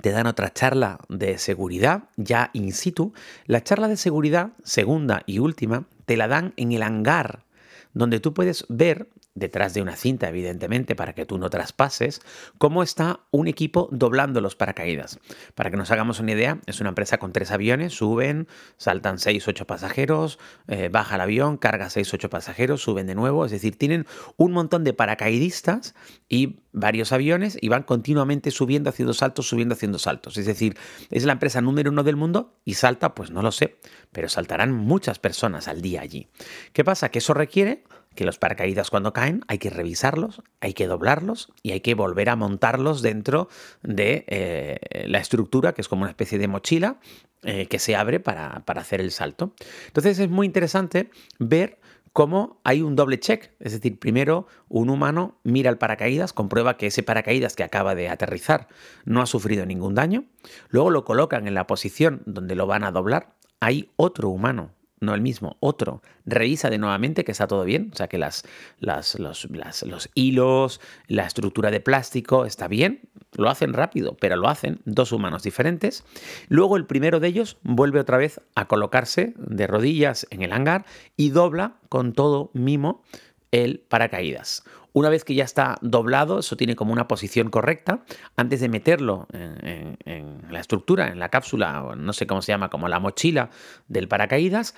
te 0.00 0.10
dan 0.10 0.26
otra 0.26 0.52
charla 0.52 0.98
de 1.08 1.38
seguridad 1.38 2.04
ya 2.16 2.50
in 2.52 2.72
situ. 2.72 3.12
La 3.46 3.62
charla 3.62 3.88
de 3.88 3.96
seguridad, 3.96 4.50
segunda 4.64 5.22
y 5.26 5.38
última, 5.38 5.86
te 6.06 6.16
la 6.16 6.28
dan 6.28 6.54
en 6.56 6.72
el 6.72 6.82
hangar, 6.82 7.44
donde 7.92 8.20
tú 8.20 8.32
puedes 8.34 8.64
ver 8.68 9.08
detrás 9.34 9.72
de 9.74 9.82
una 9.82 9.96
cinta, 9.96 10.28
evidentemente, 10.28 10.94
para 10.94 11.14
que 11.14 11.24
tú 11.24 11.38
no 11.38 11.48
traspases, 11.48 12.20
cómo 12.58 12.82
está 12.82 13.20
un 13.30 13.48
equipo 13.48 13.88
doblando 13.90 14.40
los 14.40 14.56
paracaídas. 14.56 15.18
Para 15.54 15.70
que 15.70 15.76
nos 15.76 15.90
hagamos 15.90 16.20
una 16.20 16.32
idea, 16.32 16.60
es 16.66 16.80
una 16.80 16.90
empresa 16.90 17.18
con 17.18 17.32
tres 17.32 17.50
aviones, 17.50 17.94
suben, 17.94 18.46
saltan 18.76 19.18
seis, 19.18 19.48
ocho 19.48 19.66
pasajeros, 19.66 20.38
eh, 20.68 20.90
baja 20.90 21.14
el 21.14 21.22
avión, 21.22 21.56
carga 21.56 21.88
seis, 21.88 22.12
ocho 22.12 22.28
pasajeros, 22.28 22.82
suben 22.82 23.06
de 23.06 23.14
nuevo, 23.14 23.46
es 23.46 23.52
decir, 23.52 23.76
tienen 23.76 24.06
un 24.36 24.52
montón 24.52 24.84
de 24.84 24.92
paracaidistas 24.92 25.94
y 26.28 26.60
varios 26.72 27.12
aviones 27.12 27.56
y 27.60 27.68
van 27.68 27.82
continuamente 27.82 28.50
subiendo, 28.50 28.90
haciendo 28.90 29.14
saltos, 29.14 29.48
subiendo, 29.48 29.74
haciendo 29.74 29.98
saltos. 29.98 30.36
Es 30.36 30.46
decir, 30.46 30.76
es 31.10 31.24
la 31.24 31.32
empresa 31.32 31.60
número 31.60 31.90
uno 31.90 32.02
del 32.02 32.16
mundo 32.16 32.58
y 32.64 32.74
salta, 32.74 33.14
pues 33.14 33.30
no 33.30 33.42
lo 33.42 33.52
sé, 33.52 33.78
pero 34.10 34.28
saltarán 34.28 34.72
muchas 34.72 35.18
personas 35.18 35.68
al 35.68 35.80
día 35.80 36.02
allí. 36.02 36.28
¿Qué 36.72 36.84
pasa? 36.84 37.10
Que 37.10 37.18
eso 37.18 37.34
requiere 37.34 37.84
que 38.14 38.24
los 38.24 38.38
paracaídas 38.38 38.90
cuando 38.90 39.12
caen 39.12 39.42
hay 39.48 39.58
que 39.58 39.70
revisarlos, 39.70 40.42
hay 40.60 40.74
que 40.74 40.86
doblarlos 40.86 41.52
y 41.62 41.72
hay 41.72 41.80
que 41.80 41.94
volver 41.94 42.28
a 42.28 42.36
montarlos 42.36 43.02
dentro 43.02 43.48
de 43.82 44.24
eh, 44.28 45.06
la 45.06 45.18
estructura, 45.18 45.72
que 45.72 45.80
es 45.80 45.88
como 45.88 46.02
una 46.02 46.10
especie 46.10 46.38
de 46.38 46.48
mochila 46.48 46.98
eh, 47.42 47.66
que 47.66 47.78
se 47.78 47.96
abre 47.96 48.20
para, 48.20 48.64
para 48.64 48.82
hacer 48.82 49.00
el 49.00 49.10
salto. 49.10 49.54
Entonces 49.86 50.18
es 50.18 50.28
muy 50.28 50.46
interesante 50.46 51.10
ver 51.38 51.78
cómo 52.12 52.60
hay 52.64 52.82
un 52.82 52.96
doble 52.96 53.18
check. 53.18 53.52
Es 53.58 53.72
decir, 53.72 53.98
primero 53.98 54.46
un 54.68 54.90
humano 54.90 55.38
mira 55.42 55.70
el 55.70 55.78
paracaídas, 55.78 56.32
comprueba 56.32 56.76
que 56.76 56.86
ese 56.86 57.02
paracaídas 57.02 57.56
que 57.56 57.64
acaba 57.64 57.94
de 57.94 58.08
aterrizar 58.08 58.68
no 59.04 59.22
ha 59.22 59.26
sufrido 59.26 59.66
ningún 59.66 59.94
daño, 59.94 60.24
luego 60.68 60.90
lo 60.90 61.04
colocan 61.04 61.46
en 61.46 61.54
la 61.54 61.66
posición 61.66 62.22
donde 62.26 62.54
lo 62.54 62.66
van 62.66 62.84
a 62.84 62.92
doblar. 62.92 63.34
Hay 63.60 63.90
otro 63.96 64.28
humano 64.28 64.72
no 65.02 65.14
el 65.14 65.20
mismo, 65.20 65.56
otro, 65.60 66.00
revisa 66.24 66.70
de 66.70 66.78
nuevamente 66.78 67.24
que 67.24 67.32
está 67.32 67.46
todo 67.46 67.64
bien, 67.64 67.90
o 67.92 67.96
sea 67.96 68.08
que 68.08 68.18
las, 68.18 68.44
las, 68.78 69.18
los, 69.18 69.48
los 69.50 70.10
hilos, 70.14 70.80
la 71.08 71.26
estructura 71.26 71.70
de 71.70 71.80
plástico 71.80 72.46
está 72.46 72.68
bien, 72.68 73.00
lo 73.34 73.50
hacen 73.50 73.72
rápido, 73.72 74.16
pero 74.20 74.36
lo 74.36 74.48
hacen 74.48 74.80
dos 74.84 75.12
humanos 75.12 75.42
diferentes. 75.42 76.04
Luego 76.48 76.76
el 76.76 76.86
primero 76.86 77.18
de 77.18 77.28
ellos 77.28 77.58
vuelve 77.62 78.00
otra 78.00 78.16
vez 78.16 78.40
a 78.54 78.66
colocarse 78.66 79.34
de 79.36 79.66
rodillas 79.66 80.26
en 80.30 80.42
el 80.42 80.52
hangar 80.52 80.84
y 81.16 81.30
dobla 81.30 81.76
con 81.88 82.12
todo 82.12 82.50
mimo 82.54 83.02
el 83.50 83.80
paracaídas. 83.80 84.64
Una 84.92 85.08
vez 85.08 85.24
que 85.24 85.34
ya 85.34 85.44
está 85.44 85.78
doblado, 85.80 86.40
eso 86.40 86.56
tiene 86.56 86.76
como 86.76 86.92
una 86.92 87.08
posición 87.08 87.50
correcta, 87.50 88.04
antes 88.36 88.60
de 88.60 88.68
meterlo 88.68 89.26
en, 89.32 90.38
la 90.50 90.60
estructura, 90.60 91.08
en 91.08 91.18
la 91.18 91.30
cápsula, 91.30 91.82
o 91.84 91.96
no 91.96 92.12
sé 92.12 92.26
cómo 92.26 92.42
se 92.42 92.52
llama, 92.52 92.68
como 92.68 92.88
la 92.88 93.00
mochila 93.00 93.50
del 93.88 94.08
paracaídas, 94.08 94.74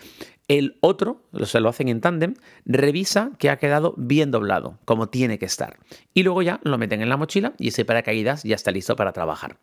el 0.46 0.76
otro, 0.80 1.22
se 1.44 1.58
lo 1.60 1.70
hacen 1.70 1.88
en 1.88 2.02
tándem, 2.02 2.34
revisa 2.66 3.30
que 3.38 3.48
ha 3.48 3.56
quedado 3.56 3.94
bien 3.96 4.30
doblado, 4.30 4.78
como 4.84 5.08
tiene 5.08 5.38
que 5.38 5.46
estar. 5.46 5.78
Y 6.12 6.22
luego 6.22 6.42
ya 6.42 6.60
lo 6.64 6.76
meten 6.76 7.00
en 7.00 7.08
la 7.08 7.16
mochila 7.16 7.54
y 7.58 7.68
ese 7.68 7.86
paracaídas 7.86 8.42
ya 8.42 8.54
está 8.54 8.70
listo 8.70 8.94
para 8.94 9.12
trabajar. 9.12 9.56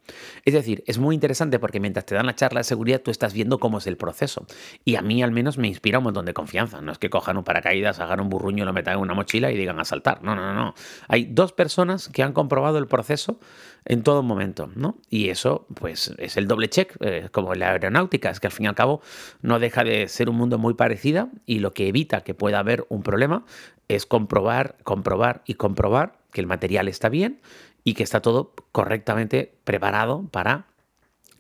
Es 0.44 0.56
decir, 0.56 0.84
es 0.88 0.98
muy 0.98 1.14
interesante 1.14 1.60
porque 1.60 1.80
mientras 1.80 2.06
te 2.08 2.16
dan 2.16 2.26
la 2.26 2.36
charla 2.36 2.62
de 2.62 2.64
seguridad 2.64 3.02
tú 3.02 3.12
estás 3.12 3.34
viendo 3.34 3.60
cómo 3.60 3.78
es 3.78 3.86
el 3.86 3.96
proceso. 3.96 4.48
Y 4.84 4.96
a 4.96 5.04
mí 5.04 5.22
al 5.22 5.32
menos 5.32 5.60
me 5.60 5.68
inspira 5.68 6.00
un 6.00 6.06
montón 6.06 6.26
de 6.26 6.34
confianza. 6.34 6.82
No 6.82 6.92
es 6.92 6.98
que 6.98 7.12
cojan 7.12 7.38
un 7.38 7.44
paracaídas, 7.44 8.00
hagan 8.00 8.20
un 8.20 8.30
burruño, 8.30 8.66
lo 8.66 8.74
metan 8.74 8.96
en 8.96 9.02
una 9.02 9.14
mochila 9.14 9.52
y 9.52 9.58
digan 9.58 9.80
a 9.80 9.86
saltar. 9.86 10.24
No, 10.24 10.36
no 10.36 10.41
no, 10.42 10.54
no. 10.54 10.76
Hay 11.08 11.26
dos 11.26 11.54
personas 11.54 12.10
que 12.10 12.24
han 12.24 12.34
comprobado 12.34 12.78
el 12.78 12.88
proceso 12.88 13.40
en 13.86 14.04
todo 14.04 14.24
momento, 14.24 14.70
¿no? 14.76 14.98
Y 15.10 15.30
eso, 15.30 15.66
pues, 15.76 16.14
es 16.18 16.38
el 16.38 16.48
doble 16.48 16.70
check, 16.70 16.96
eh, 17.00 17.30
como 17.32 17.54
en 17.54 17.60
la 17.60 17.72
aeronáutica, 17.72 18.30
es 18.30 18.40
que 18.40 18.48
al 18.48 18.54
fin 18.54 18.66
y 18.66 18.70
al 18.70 18.76
cabo 18.76 19.02
no 19.42 19.60
deja 19.60 19.84
de 19.84 20.08
ser 20.08 20.30
un 20.30 20.36
mundo 20.36 20.58
muy 20.58 20.74
parecido 20.74 21.30
y 21.46 21.60
lo 21.60 21.74
que 21.74 21.88
evita 21.88 22.22
que 22.22 22.34
pueda 22.34 22.60
haber 22.60 22.86
un 22.90 23.04
problema 23.04 23.46
es 23.88 24.06
comprobar, 24.06 24.78
comprobar 24.84 25.42
y 25.46 25.56
comprobar 25.56 26.20
que 26.32 26.42
el 26.42 26.48
material 26.48 26.88
está 26.88 27.10
bien 27.10 27.42
y 27.84 27.94
que 27.94 28.04
está 28.04 28.22
todo 28.22 28.54
correctamente 28.72 29.56
preparado 29.64 30.28
para 30.32 30.68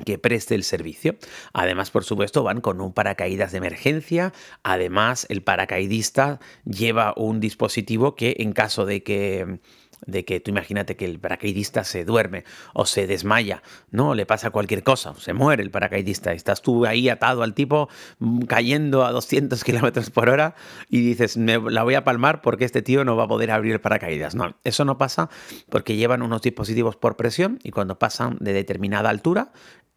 que 0.03 0.17
preste 0.17 0.55
el 0.55 0.63
servicio. 0.63 1.15
Además, 1.53 1.91
por 1.91 2.03
supuesto, 2.03 2.43
van 2.43 2.61
con 2.61 2.81
un 2.81 2.93
paracaídas 2.93 3.51
de 3.51 3.59
emergencia. 3.59 4.33
Además, 4.63 5.25
el 5.29 5.41
paracaidista 5.43 6.39
lleva 6.65 7.13
un 7.15 7.39
dispositivo 7.39 8.15
que 8.15 8.35
en 8.39 8.53
caso 8.53 8.85
de 8.85 9.03
que 9.03 9.59
de 10.05 10.25
que 10.25 10.39
tú 10.39 10.51
imagínate 10.51 10.95
que 10.95 11.05
el 11.05 11.19
paracaidista 11.19 11.83
se 11.83 12.05
duerme 12.05 12.43
o 12.73 12.85
se 12.85 13.07
desmaya, 13.07 13.61
no, 13.91 14.15
le 14.15 14.25
pasa 14.25 14.49
cualquier 14.49 14.83
cosa, 14.83 15.13
se 15.15 15.33
muere 15.33 15.63
el 15.63 15.71
paracaidista, 15.71 16.33
estás 16.33 16.61
tú 16.61 16.85
ahí 16.85 17.09
atado 17.09 17.43
al 17.43 17.53
tipo 17.53 17.89
mm, 18.19 18.41
cayendo 18.41 19.05
a 19.05 19.11
200 19.11 19.63
kilómetros 19.63 20.09
por 20.09 20.29
hora 20.29 20.55
y 20.89 21.01
dices, 21.01 21.37
me 21.37 21.59
la 21.59 21.83
voy 21.83 21.95
a 21.95 22.03
palmar 22.03 22.41
porque 22.41 22.65
este 22.65 22.81
tío 22.81 23.05
no 23.05 23.15
va 23.15 23.25
a 23.25 23.27
poder 23.27 23.51
abrir 23.51 23.73
el 23.73 23.81
paracaídas. 23.81 24.35
No, 24.35 24.55
eso 24.63 24.85
no 24.85 24.97
pasa 24.97 25.29
porque 25.69 25.95
llevan 25.95 26.21
unos 26.21 26.41
dispositivos 26.41 26.95
por 26.95 27.15
presión 27.15 27.59
y 27.63 27.71
cuando 27.71 27.99
pasan 27.99 28.37
de 28.39 28.53
determinada 28.53 29.09
altura, 29.09 29.51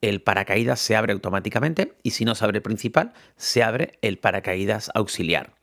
el 0.09 0.23
paracaídas 0.23 0.81
se 0.81 0.97
abre 0.97 1.13
automáticamente 1.13 1.95
y 2.03 2.11
si 2.11 2.25
no 2.25 2.35
se 2.35 2.45
abre 2.45 2.59
el 2.59 2.63
principal, 2.63 3.13
se 3.37 3.63
abre 3.63 3.99
el 4.03 4.19
paracaídas 4.19 4.91
auxiliar. 4.95 5.55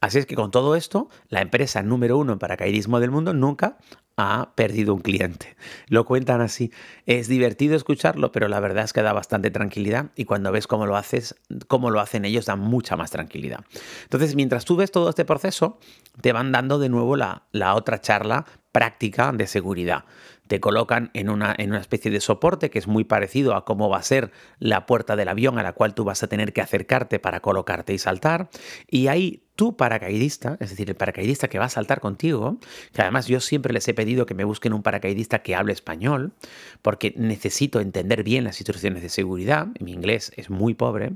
Así 0.00 0.18
es 0.18 0.26
que 0.26 0.34
con 0.34 0.50
todo 0.50 0.76
esto, 0.76 1.08
la 1.28 1.40
empresa 1.40 1.82
número 1.82 2.18
uno 2.18 2.32
en 2.32 2.38
paracaidismo 2.38 3.00
del 3.00 3.10
mundo 3.10 3.34
nunca 3.34 3.78
ha 4.16 4.52
perdido 4.54 4.94
un 4.94 5.00
cliente. 5.00 5.56
Lo 5.88 6.04
cuentan 6.04 6.42
así. 6.42 6.70
Es 7.06 7.26
divertido 7.26 7.74
escucharlo, 7.74 8.32
pero 8.32 8.48
la 8.48 8.60
verdad 8.60 8.84
es 8.84 8.92
que 8.92 9.02
da 9.02 9.14
bastante 9.14 9.50
tranquilidad 9.50 10.10
y 10.14 10.26
cuando 10.26 10.52
ves 10.52 10.66
cómo 10.66 10.84
lo 10.86 10.96
haces, 10.96 11.36
cómo 11.68 11.90
lo 11.90 12.00
hacen 12.00 12.26
ellos, 12.26 12.44
da 12.44 12.56
mucha 12.56 12.96
más 12.96 13.10
tranquilidad. 13.10 13.64
Entonces, 14.02 14.34
mientras 14.34 14.66
tú 14.66 14.76
ves 14.76 14.90
todo 14.90 15.08
este 15.08 15.24
proceso, 15.24 15.78
te 16.20 16.32
van 16.32 16.52
dando 16.52 16.78
de 16.78 16.90
nuevo 16.90 17.16
la, 17.16 17.44
la 17.52 17.74
otra 17.74 18.00
charla 18.00 18.44
práctica 18.72 19.32
de 19.32 19.46
seguridad 19.46 20.04
te 20.50 20.58
colocan 20.58 21.12
en 21.14 21.30
una, 21.30 21.54
en 21.56 21.70
una 21.70 21.78
especie 21.78 22.10
de 22.10 22.20
soporte 22.20 22.70
que 22.70 22.80
es 22.80 22.88
muy 22.88 23.04
parecido 23.04 23.54
a 23.54 23.64
cómo 23.64 23.88
va 23.88 23.98
a 23.98 24.02
ser 24.02 24.32
la 24.58 24.84
puerta 24.84 25.14
del 25.14 25.28
avión 25.28 25.60
a 25.60 25.62
la 25.62 25.74
cual 25.74 25.94
tú 25.94 26.02
vas 26.02 26.24
a 26.24 26.26
tener 26.26 26.52
que 26.52 26.60
acercarte 26.60 27.20
para 27.20 27.38
colocarte 27.38 27.94
y 27.94 27.98
saltar. 27.98 28.50
Y 28.88 29.06
ahí 29.06 29.44
tu 29.60 29.76
paracaidista, 29.76 30.56
es 30.58 30.70
decir, 30.70 30.88
el 30.88 30.96
paracaidista 30.96 31.48
que 31.48 31.58
va 31.58 31.66
a 31.66 31.68
saltar 31.68 32.00
contigo, 32.00 32.56
que 32.94 33.02
además 33.02 33.26
yo 33.26 33.40
siempre 33.40 33.74
les 33.74 33.86
he 33.88 33.92
pedido 33.92 34.24
que 34.24 34.32
me 34.32 34.44
busquen 34.44 34.72
un 34.72 34.82
paracaidista 34.82 35.40
que 35.40 35.54
hable 35.54 35.74
español, 35.74 36.32
porque 36.80 37.12
necesito 37.18 37.78
entender 37.78 38.22
bien 38.22 38.44
las 38.44 38.58
instrucciones 38.58 39.02
de 39.02 39.10
seguridad, 39.10 39.68
mi 39.78 39.92
inglés 39.92 40.32
es 40.36 40.48
muy 40.48 40.72
pobre, 40.72 41.12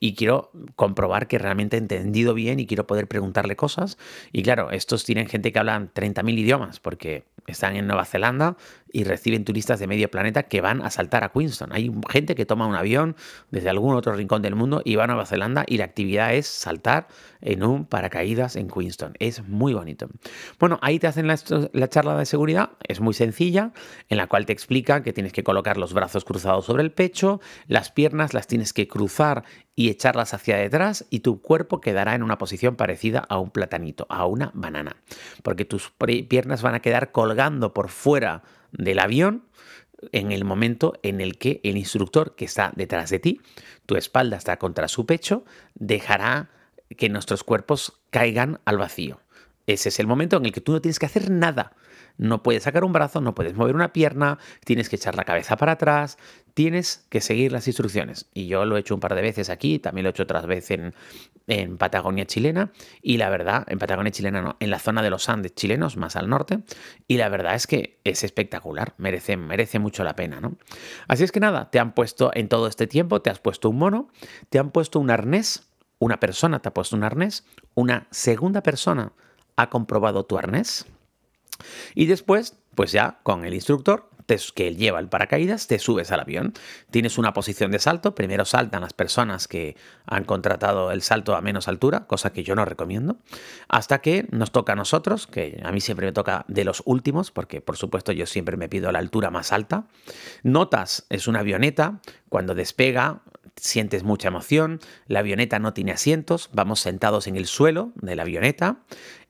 y 0.00 0.16
quiero 0.16 0.50
comprobar 0.74 1.28
que 1.28 1.38
realmente 1.38 1.76
he 1.76 1.78
entendido 1.78 2.34
bien 2.34 2.58
y 2.58 2.66
quiero 2.66 2.84
poder 2.84 3.06
preguntarle 3.06 3.54
cosas. 3.54 3.96
Y 4.32 4.42
claro, 4.42 4.72
estos 4.72 5.04
tienen 5.04 5.28
gente 5.28 5.52
que 5.52 5.60
hablan 5.60 5.92
30.000 5.94 6.36
idiomas, 6.36 6.80
porque 6.80 7.22
están 7.46 7.76
en 7.76 7.86
Nueva 7.86 8.06
Zelanda 8.06 8.56
y 8.94 9.02
reciben 9.02 9.44
turistas 9.44 9.80
de 9.80 9.88
medio 9.88 10.08
planeta 10.08 10.44
que 10.44 10.60
van 10.60 10.80
a 10.80 10.88
saltar 10.88 11.24
a 11.24 11.30
Queenstown. 11.30 11.72
Hay 11.72 11.90
gente 12.08 12.36
que 12.36 12.46
toma 12.46 12.68
un 12.68 12.76
avión 12.76 13.16
desde 13.50 13.68
algún 13.68 13.96
otro 13.96 14.12
rincón 14.14 14.40
del 14.40 14.54
mundo 14.54 14.82
y 14.84 14.94
va 14.94 15.04
a 15.04 15.06
Nueva 15.08 15.26
Zelanda 15.26 15.64
y 15.66 15.78
la 15.78 15.84
actividad 15.84 16.32
es 16.32 16.46
saltar 16.46 17.08
en 17.40 17.64
un 17.64 17.86
paracaídas 17.86 18.54
en 18.54 18.68
Queenstown. 18.68 19.14
Es 19.18 19.42
muy 19.48 19.74
bonito. 19.74 20.08
Bueno, 20.60 20.78
ahí 20.80 21.00
te 21.00 21.08
hacen 21.08 21.26
la, 21.26 21.88
charla 21.88 22.16
de 22.16 22.24
seguridad, 22.24 22.70
es 22.86 23.00
muy 23.00 23.14
sencilla, 23.14 23.72
en 24.08 24.16
la 24.16 24.28
cual 24.28 24.46
te 24.46 24.52
explican 24.52 25.02
que 25.02 25.12
tienes 25.12 25.32
que 25.32 25.42
colocar 25.42 25.76
los 25.76 25.92
brazos 25.92 26.24
cruzados 26.24 26.64
sobre 26.64 26.84
el 26.84 26.92
pecho, 26.92 27.40
las 27.66 27.90
piernas 27.90 28.32
las 28.32 28.46
tienes 28.46 28.72
que 28.72 28.86
cruzar 28.86 29.42
y 29.74 29.90
echarlas 29.90 30.34
hacia 30.34 30.56
detrás 30.56 31.04
y 31.10 31.18
tu 31.18 31.42
cuerpo 31.42 31.80
quedará 31.80 32.14
en 32.14 32.22
una 32.22 32.38
posición 32.38 32.76
parecida 32.76 33.26
a 33.28 33.38
un 33.38 33.50
platanito, 33.50 34.06
a 34.08 34.24
una 34.26 34.52
banana, 34.54 34.94
porque 35.42 35.64
tus 35.64 35.90
piernas 36.28 36.62
van 36.62 36.76
a 36.76 36.80
quedar 36.80 37.10
colgando 37.10 37.74
por 37.74 37.88
fuera 37.88 38.44
del 38.76 38.98
avión 38.98 39.44
en 40.12 40.32
el 40.32 40.44
momento 40.44 40.94
en 41.02 41.20
el 41.20 41.38
que 41.38 41.60
el 41.64 41.76
instructor 41.76 42.34
que 42.34 42.44
está 42.44 42.72
detrás 42.76 43.10
de 43.10 43.18
ti, 43.18 43.40
tu 43.86 43.96
espalda 43.96 44.36
está 44.36 44.58
contra 44.58 44.88
su 44.88 45.06
pecho, 45.06 45.44
dejará 45.74 46.50
que 46.96 47.08
nuestros 47.08 47.44
cuerpos 47.44 48.00
caigan 48.10 48.60
al 48.64 48.78
vacío. 48.78 49.20
Ese 49.66 49.88
es 49.88 49.98
el 49.98 50.06
momento 50.06 50.36
en 50.36 50.46
el 50.46 50.52
que 50.52 50.60
tú 50.60 50.72
no 50.72 50.80
tienes 50.80 50.98
que 50.98 51.06
hacer 51.06 51.30
nada. 51.30 51.72
No 52.16 52.42
puedes 52.42 52.62
sacar 52.62 52.84
un 52.84 52.92
brazo, 52.92 53.20
no 53.20 53.34
puedes 53.34 53.54
mover 53.54 53.74
una 53.74 53.92
pierna, 53.92 54.38
tienes 54.64 54.88
que 54.88 54.96
echar 54.96 55.16
la 55.16 55.24
cabeza 55.24 55.56
para 55.56 55.72
atrás, 55.72 56.16
tienes 56.54 57.06
que 57.08 57.20
seguir 57.20 57.50
las 57.50 57.66
instrucciones. 57.66 58.28
Y 58.32 58.46
yo 58.46 58.64
lo 58.64 58.76
he 58.76 58.80
hecho 58.80 58.94
un 58.94 59.00
par 59.00 59.16
de 59.16 59.22
veces 59.22 59.50
aquí, 59.50 59.80
también 59.80 60.04
lo 60.04 60.10
he 60.10 60.12
hecho 60.12 60.22
otras 60.22 60.46
veces 60.46 60.92
en, 61.46 61.76
Patagonia 61.76 62.24
chilena. 62.24 62.70
Y 63.02 63.16
la 63.16 63.30
verdad, 63.30 63.64
en 63.68 63.78
Patagonia 63.78 64.12
chilena 64.12 64.42
no, 64.42 64.56
en 64.60 64.70
la 64.70 64.78
zona 64.78 65.02
de 65.02 65.10
los 65.10 65.28
Andes 65.28 65.54
chilenos, 65.54 65.96
más 65.96 66.14
al 66.14 66.28
norte. 66.28 66.60
Y 67.08 67.16
la 67.16 67.28
verdad 67.28 67.56
es 67.56 67.66
que 67.66 68.00
es 68.04 68.22
espectacular, 68.22 68.94
merece, 68.98 69.36
merece 69.36 69.80
mucho 69.80 70.04
la 70.04 70.14
pena, 70.14 70.40
¿no? 70.40 70.56
Así 71.08 71.24
es 71.24 71.32
que 71.32 71.40
nada, 71.40 71.70
te 71.70 71.80
han 71.80 71.94
puesto 71.94 72.30
en 72.34 72.48
todo 72.48 72.68
este 72.68 72.86
tiempo, 72.86 73.22
te 73.22 73.30
has 73.30 73.40
puesto 73.40 73.70
un 73.70 73.78
mono, 73.78 74.08
te 74.50 74.58
han 74.58 74.70
puesto 74.70 75.00
un 75.00 75.10
arnés 75.10 75.68
una 76.00 76.20
persona 76.20 76.60
te 76.60 76.68
ha 76.68 76.74
puesto 76.74 76.96
un 76.96 77.04
arnés, 77.04 77.46
una 77.74 78.08
segunda 78.10 78.62
persona 78.62 79.12
ha 79.56 79.70
comprobado 79.70 80.24
tu 80.24 80.38
arnés 80.38 80.86
y 81.94 82.06
después, 82.06 82.58
pues 82.74 82.92
ya 82.92 83.20
con 83.22 83.44
el 83.44 83.54
instructor 83.54 84.08
que 84.54 84.74
lleva 84.74 85.00
el 85.00 85.08
paracaídas, 85.08 85.66
te 85.66 85.78
subes 85.78 86.10
al 86.10 86.20
avión. 86.20 86.54
Tienes 86.90 87.18
una 87.18 87.32
posición 87.32 87.70
de 87.70 87.78
salto. 87.78 88.14
Primero 88.14 88.44
saltan 88.44 88.82
las 88.82 88.92
personas 88.92 89.48
que 89.48 89.76
han 90.06 90.24
contratado 90.24 90.90
el 90.92 91.02
salto 91.02 91.36
a 91.36 91.40
menos 91.40 91.68
altura, 91.68 92.06
cosa 92.06 92.32
que 92.32 92.42
yo 92.42 92.54
no 92.54 92.64
recomiendo. 92.64 93.18
Hasta 93.68 94.00
que 94.00 94.26
nos 94.30 94.50
toca 94.50 94.72
a 94.72 94.76
nosotros, 94.76 95.26
que 95.26 95.60
a 95.62 95.72
mí 95.72 95.80
siempre 95.80 96.06
me 96.06 96.12
toca 96.12 96.44
de 96.48 96.64
los 96.64 96.82
últimos, 96.86 97.30
porque 97.30 97.60
por 97.60 97.76
supuesto 97.76 98.12
yo 98.12 98.26
siempre 98.26 98.56
me 98.56 98.68
pido 98.68 98.90
la 98.92 98.98
altura 98.98 99.30
más 99.30 99.52
alta. 99.52 99.86
Notas 100.42 101.06
es 101.10 101.28
una 101.28 101.40
avioneta. 101.40 102.00
Cuando 102.28 102.54
despega, 102.54 103.22
sientes 103.56 104.02
mucha 104.02 104.28
emoción, 104.28 104.80
la 105.06 105.20
avioneta 105.20 105.58
no 105.58 105.72
tiene 105.72 105.92
asientos, 105.92 106.50
vamos 106.52 106.80
sentados 106.80 107.26
en 107.26 107.36
el 107.36 107.46
suelo 107.46 107.92
de 107.96 108.16
la 108.16 108.22
avioneta, 108.22 108.78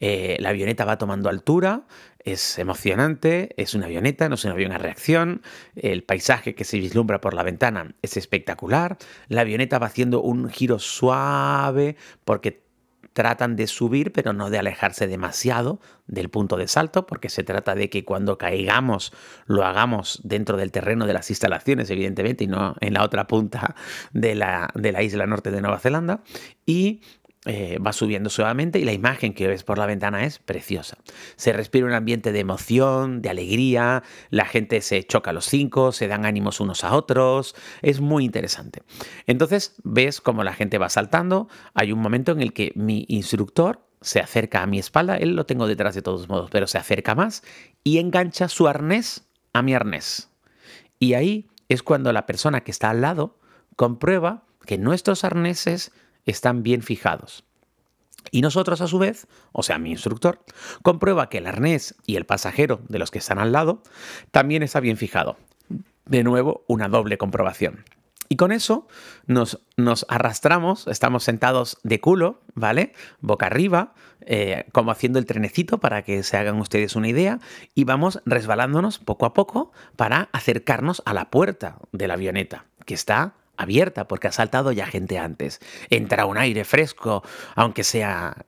eh, 0.00 0.36
la 0.40 0.50
avioneta 0.50 0.84
va 0.84 0.98
tomando 0.98 1.28
altura, 1.28 1.86
es 2.24 2.58
emocionante, 2.58 3.54
es 3.56 3.74
una 3.74 3.86
avioneta, 3.86 4.28
no 4.28 4.36
es 4.36 4.44
un 4.44 4.52
avión 4.52 4.72
reacción, 4.72 5.42
el 5.76 6.02
paisaje 6.04 6.54
que 6.54 6.64
se 6.64 6.78
vislumbra 6.78 7.20
por 7.20 7.34
la 7.34 7.42
ventana 7.42 7.94
es 8.02 8.16
espectacular, 8.16 8.96
la 9.28 9.42
avioneta 9.42 9.78
va 9.78 9.86
haciendo 9.86 10.22
un 10.22 10.48
giro 10.48 10.78
suave 10.78 11.96
porque 12.24 12.63
tratan 13.14 13.56
de 13.56 13.66
subir, 13.66 14.12
pero 14.12 14.32
no 14.32 14.50
de 14.50 14.58
alejarse 14.58 15.06
demasiado 15.06 15.80
del 16.06 16.28
punto 16.28 16.56
de 16.56 16.68
salto, 16.68 17.06
porque 17.06 17.30
se 17.30 17.44
trata 17.44 17.74
de 17.74 17.88
que 17.88 18.04
cuando 18.04 18.36
caigamos 18.36 19.12
lo 19.46 19.64
hagamos 19.64 20.20
dentro 20.24 20.58
del 20.58 20.72
terreno 20.72 21.06
de 21.06 21.14
las 21.14 21.30
instalaciones, 21.30 21.88
evidentemente, 21.88 22.44
y 22.44 22.48
no 22.48 22.74
en 22.80 22.92
la 22.92 23.04
otra 23.04 23.26
punta 23.26 23.76
de 24.12 24.34
la, 24.34 24.68
de 24.74 24.92
la 24.92 25.02
isla 25.02 25.26
norte 25.26 25.50
de 25.50 25.62
Nueva 25.62 25.78
Zelanda. 25.78 26.22
Y 26.66 27.00
eh, 27.46 27.78
va 27.78 27.92
subiendo 27.92 28.30
suavemente 28.30 28.78
y 28.78 28.84
la 28.84 28.92
imagen 28.92 29.34
que 29.34 29.46
ves 29.46 29.64
por 29.64 29.76
la 29.76 29.84
ventana 29.84 30.24
es 30.24 30.38
preciosa. 30.38 30.96
Se 31.36 31.52
respira 31.52 31.86
un 31.86 31.92
ambiente 31.92 32.32
de 32.32 32.40
emoción, 32.40 33.20
de 33.20 33.28
alegría, 33.28 34.02
la 34.30 34.46
gente 34.46 34.80
se 34.80 35.04
choca 35.04 35.30
a 35.30 35.34
los 35.34 35.44
cinco, 35.44 35.92
se 35.92 36.08
dan 36.08 36.24
ánimos 36.24 36.60
unos 36.60 36.84
a 36.84 36.94
otros, 36.94 37.54
es 37.82 38.00
muy 38.00 38.24
interesante. 38.24 38.82
Entonces 39.26 39.74
ves 39.84 40.22
cómo 40.22 40.42
la 40.42 40.54
gente 40.54 40.78
va 40.78 40.88
saltando, 40.88 41.48
hay 41.74 41.92
un 41.92 42.00
momento 42.00 42.32
en 42.32 42.40
el 42.40 42.54
que 42.54 42.72
mi 42.76 43.04
instructor 43.08 43.80
se 44.00 44.20
acerca 44.20 44.62
a 44.62 44.66
mi 44.66 44.78
espalda, 44.78 45.16
él 45.16 45.36
lo 45.36 45.44
tengo 45.44 45.66
detrás 45.66 45.94
de 45.94 46.02
todos 46.02 46.28
modos, 46.28 46.50
pero 46.50 46.66
se 46.66 46.78
acerca 46.78 47.14
más 47.14 47.42
y 47.82 47.98
engancha 47.98 48.48
su 48.48 48.68
arnés 48.68 49.28
a 49.52 49.60
mi 49.60 49.74
arnés. 49.74 50.30
Y 50.98 51.12
ahí 51.12 51.50
es 51.68 51.82
cuando 51.82 52.12
la 52.12 52.24
persona 52.24 52.62
que 52.62 52.70
está 52.70 52.90
al 52.90 53.02
lado 53.02 53.38
comprueba 53.76 54.44
que 54.64 54.78
nuestros 54.78 55.24
arneses 55.24 55.92
están 56.26 56.62
bien 56.62 56.82
fijados. 56.82 57.44
Y 58.30 58.40
nosotros 58.40 58.80
a 58.80 58.88
su 58.88 58.98
vez, 58.98 59.26
o 59.52 59.62
sea, 59.62 59.78
mi 59.78 59.90
instructor, 59.90 60.40
comprueba 60.82 61.28
que 61.28 61.38
el 61.38 61.46
arnés 61.46 61.94
y 62.06 62.16
el 62.16 62.24
pasajero 62.24 62.80
de 62.88 62.98
los 62.98 63.10
que 63.10 63.18
están 63.18 63.38
al 63.38 63.52
lado 63.52 63.82
también 64.30 64.62
está 64.62 64.80
bien 64.80 64.96
fijado. 64.96 65.36
De 66.06 66.24
nuevo, 66.24 66.64
una 66.66 66.88
doble 66.88 67.18
comprobación. 67.18 67.84
Y 68.28 68.36
con 68.36 68.52
eso 68.52 68.88
nos, 69.26 69.60
nos 69.76 70.06
arrastramos, 70.08 70.86
estamos 70.88 71.24
sentados 71.24 71.78
de 71.82 72.00
culo, 72.00 72.40
¿vale? 72.54 72.92
Boca 73.20 73.46
arriba, 73.46 73.94
eh, 74.22 74.66
como 74.72 74.90
haciendo 74.90 75.18
el 75.18 75.26
trenecito 75.26 75.78
para 75.78 76.02
que 76.02 76.22
se 76.22 76.36
hagan 76.36 76.58
ustedes 76.58 76.96
una 76.96 77.08
idea, 77.08 77.38
y 77.74 77.84
vamos 77.84 78.22
resbalándonos 78.24 78.98
poco 78.98 79.26
a 79.26 79.34
poco 79.34 79.72
para 79.96 80.30
acercarnos 80.32 81.02
a 81.04 81.12
la 81.12 81.30
puerta 81.30 81.76
de 81.92 82.08
la 82.08 82.14
avioneta, 82.14 82.64
que 82.86 82.94
está 82.94 83.34
abierta 83.56 84.06
porque 84.06 84.28
ha 84.28 84.32
saltado 84.32 84.72
ya 84.72 84.86
gente 84.86 85.18
antes. 85.18 85.60
Entra 85.90 86.26
un 86.26 86.38
aire 86.38 86.64
fresco, 86.64 87.22
aunque 87.54 87.84
sea 87.84 88.46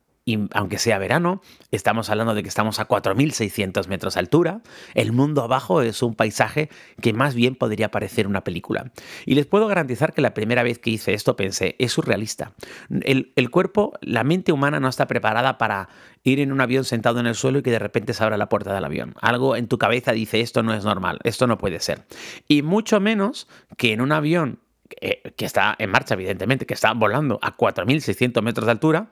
aunque 0.52 0.78
sea 0.78 0.98
verano, 0.98 1.40
estamos 1.70 2.10
hablando 2.10 2.34
de 2.34 2.42
que 2.42 2.48
estamos 2.48 2.80
a 2.80 2.88
4.600 2.88 3.86
metros 3.86 4.14
de 4.14 4.20
altura. 4.20 4.60
El 4.94 5.12
mundo 5.12 5.42
abajo 5.42 5.82
es 5.82 6.02
un 6.02 6.16
paisaje 6.16 6.68
que 7.00 7.12
más 7.12 7.36
bien 7.36 7.54
podría 7.54 7.92
parecer 7.92 8.26
una 8.26 8.42
película. 8.42 8.90
Y 9.24 9.36
les 9.36 9.46
puedo 9.46 9.68
garantizar 9.68 10.12
que 10.12 10.20
la 10.20 10.34
primera 10.34 10.64
vez 10.64 10.80
que 10.80 10.90
hice 10.90 11.14
esto 11.14 11.36
pensé, 11.36 11.76
es 11.78 11.92
surrealista. 11.92 12.52
El 12.90 13.50
cuerpo, 13.50 13.92
la 14.00 14.24
mente 14.24 14.50
humana 14.50 14.80
no 14.80 14.88
está 14.88 15.06
preparada 15.06 15.58
para 15.58 15.88
ir 16.24 16.40
en 16.40 16.50
un 16.50 16.60
avión 16.60 16.84
sentado 16.84 17.20
en 17.20 17.28
el 17.28 17.36
suelo 17.36 17.60
y 17.60 17.62
que 17.62 17.70
de 17.70 17.78
repente 17.78 18.12
se 18.12 18.24
abra 18.24 18.36
la 18.36 18.48
puerta 18.48 18.74
del 18.74 18.84
avión. 18.84 19.14
Algo 19.20 19.54
en 19.54 19.68
tu 19.68 19.78
cabeza 19.78 20.10
dice, 20.10 20.40
esto 20.40 20.64
no 20.64 20.74
es 20.74 20.84
normal, 20.84 21.20
esto 21.22 21.46
no 21.46 21.56
puede 21.56 21.78
ser. 21.78 22.04
Y 22.48 22.62
mucho 22.62 22.98
menos 22.98 23.46
que 23.76 23.92
en 23.92 24.00
un 24.00 24.10
avión 24.10 24.58
eh, 25.00 25.32
que 25.36 25.44
está 25.44 25.74
en 25.78 25.90
marcha, 25.90 26.14
evidentemente, 26.14 26.66
que 26.66 26.74
está 26.74 26.92
volando 26.92 27.38
a 27.42 27.56
4.600 27.56 28.42
metros 28.42 28.66
de 28.66 28.72
altura, 28.72 29.10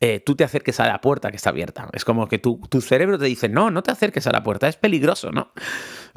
eh, 0.00 0.20
tú 0.20 0.36
te 0.36 0.44
acerques 0.44 0.78
a 0.80 0.86
la 0.86 1.00
puerta 1.00 1.30
que 1.30 1.36
está 1.36 1.50
abierta. 1.50 1.88
Es 1.92 2.04
como 2.04 2.28
que 2.28 2.38
tu, 2.38 2.60
tu 2.68 2.80
cerebro 2.80 3.18
te 3.18 3.24
dice, 3.26 3.48
no, 3.48 3.70
no 3.70 3.82
te 3.82 3.90
acerques 3.90 4.26
a 4.26 4.32
la 4.32 4.42
puerta, 4.42 4.68
es 4.68 4.76
peligroso, 4.76 5.32
¿no? 5.32 5.50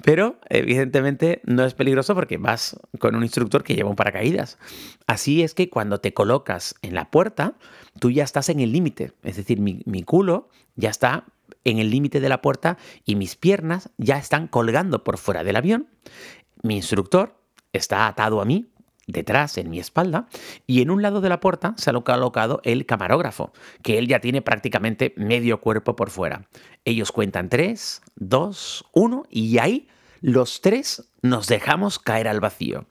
Pero 0.04 0.40
evidentemente 0.50 1.42
no 1.44 1.66
es 1.66 1.74
peligroso 1.74 2.16
porque 2.16 2.38
vas 2.38 2.80
con 3.00 3.16
un 3.16 3.24
instructor 3.24 3.64
que 3.64 3.76
lleva 3.76 3.90
un 3.90 3.96
paracaídas. 3.96 4.58
Así 5.08 5.44
es 5.44 5.54
que 5.54 5.70
cuando 5.70 6.00
te 6.00 6.14
colocas 6.14 6.76
en 6.82 6.96
la 6.96 7.10
puerta, 7.10 7.56
tú 8.00 8.12
ya 8.12 8.24
estás 8.24 8.50
en 8.50 8.60
el 8.60 8.72
límite. 8.72 9.14
Es 9.24 9.38
decir, 9.38 9.60
mi, 9.60 9.82
mi 9.86 10.04
culo 10.04 10.50
ya 10.76 10.90
está 10.90 11.26
en 11.64 11.80
el 11.80 11.90
límite 11.90 12.20
de 12.20 12.30
la 12.30 12.42
puerta 12.42 12.78
y 13.06 13.16
mis 13.16 13.36
piernas 13.36 13.90
ya 13.98 14.18
están 14.18 14.48
colgando 14.48 15.04
por 15.04 15.18
fuera 15.18 15.44
del 15.44 15.56
avión. 15.56 15.88
Mi 16.62 16.78
instructor 16.78 17.36
está 17.74 18.08
atado 18.08 18.42
a 18.42 18.46
mí 18.46 18.70
detrás, 19.12 19.58
en 19.58 19.70
mi 19.70 19.80
espalda, 19.80 20.28
y 20.68 20.82
en 20.82 20.92
un 20.92 21.02
lado 21.02 21.22
de 21.22 21.30
la 21.30 21.40
puerta 21.40 21.74
se 21.78 21.90
ha 21.90 21.94
colocado 21.94 22.62
el 22.64 22.86
camarógrafo, 22.86 23.52
que 23.84 23.98
él 23.98 24.08
ya 24.08 24.20
tiene 24.20 24.42
prácticamente 24.42 25.14
medio 25.18 25.60
cuerpo 25.62 25.96
por 25.96 26.10
fuera. 26.10 26.48
Ellos 26.86 27.12
cuentan 27.12 27.50
tres, 27.50 28.02
dos, 28.16 28.86
uno, 28.94 29.24
y 29.30 29.58
ahí 29.58 29.88
los 30.22 30.62
tres 30.62 31.12
nos 31.22 31.48
dejamos 31.48 32.00
caer 32.00 32.28
al 32.28 32.40
vacío. 32.40 32.86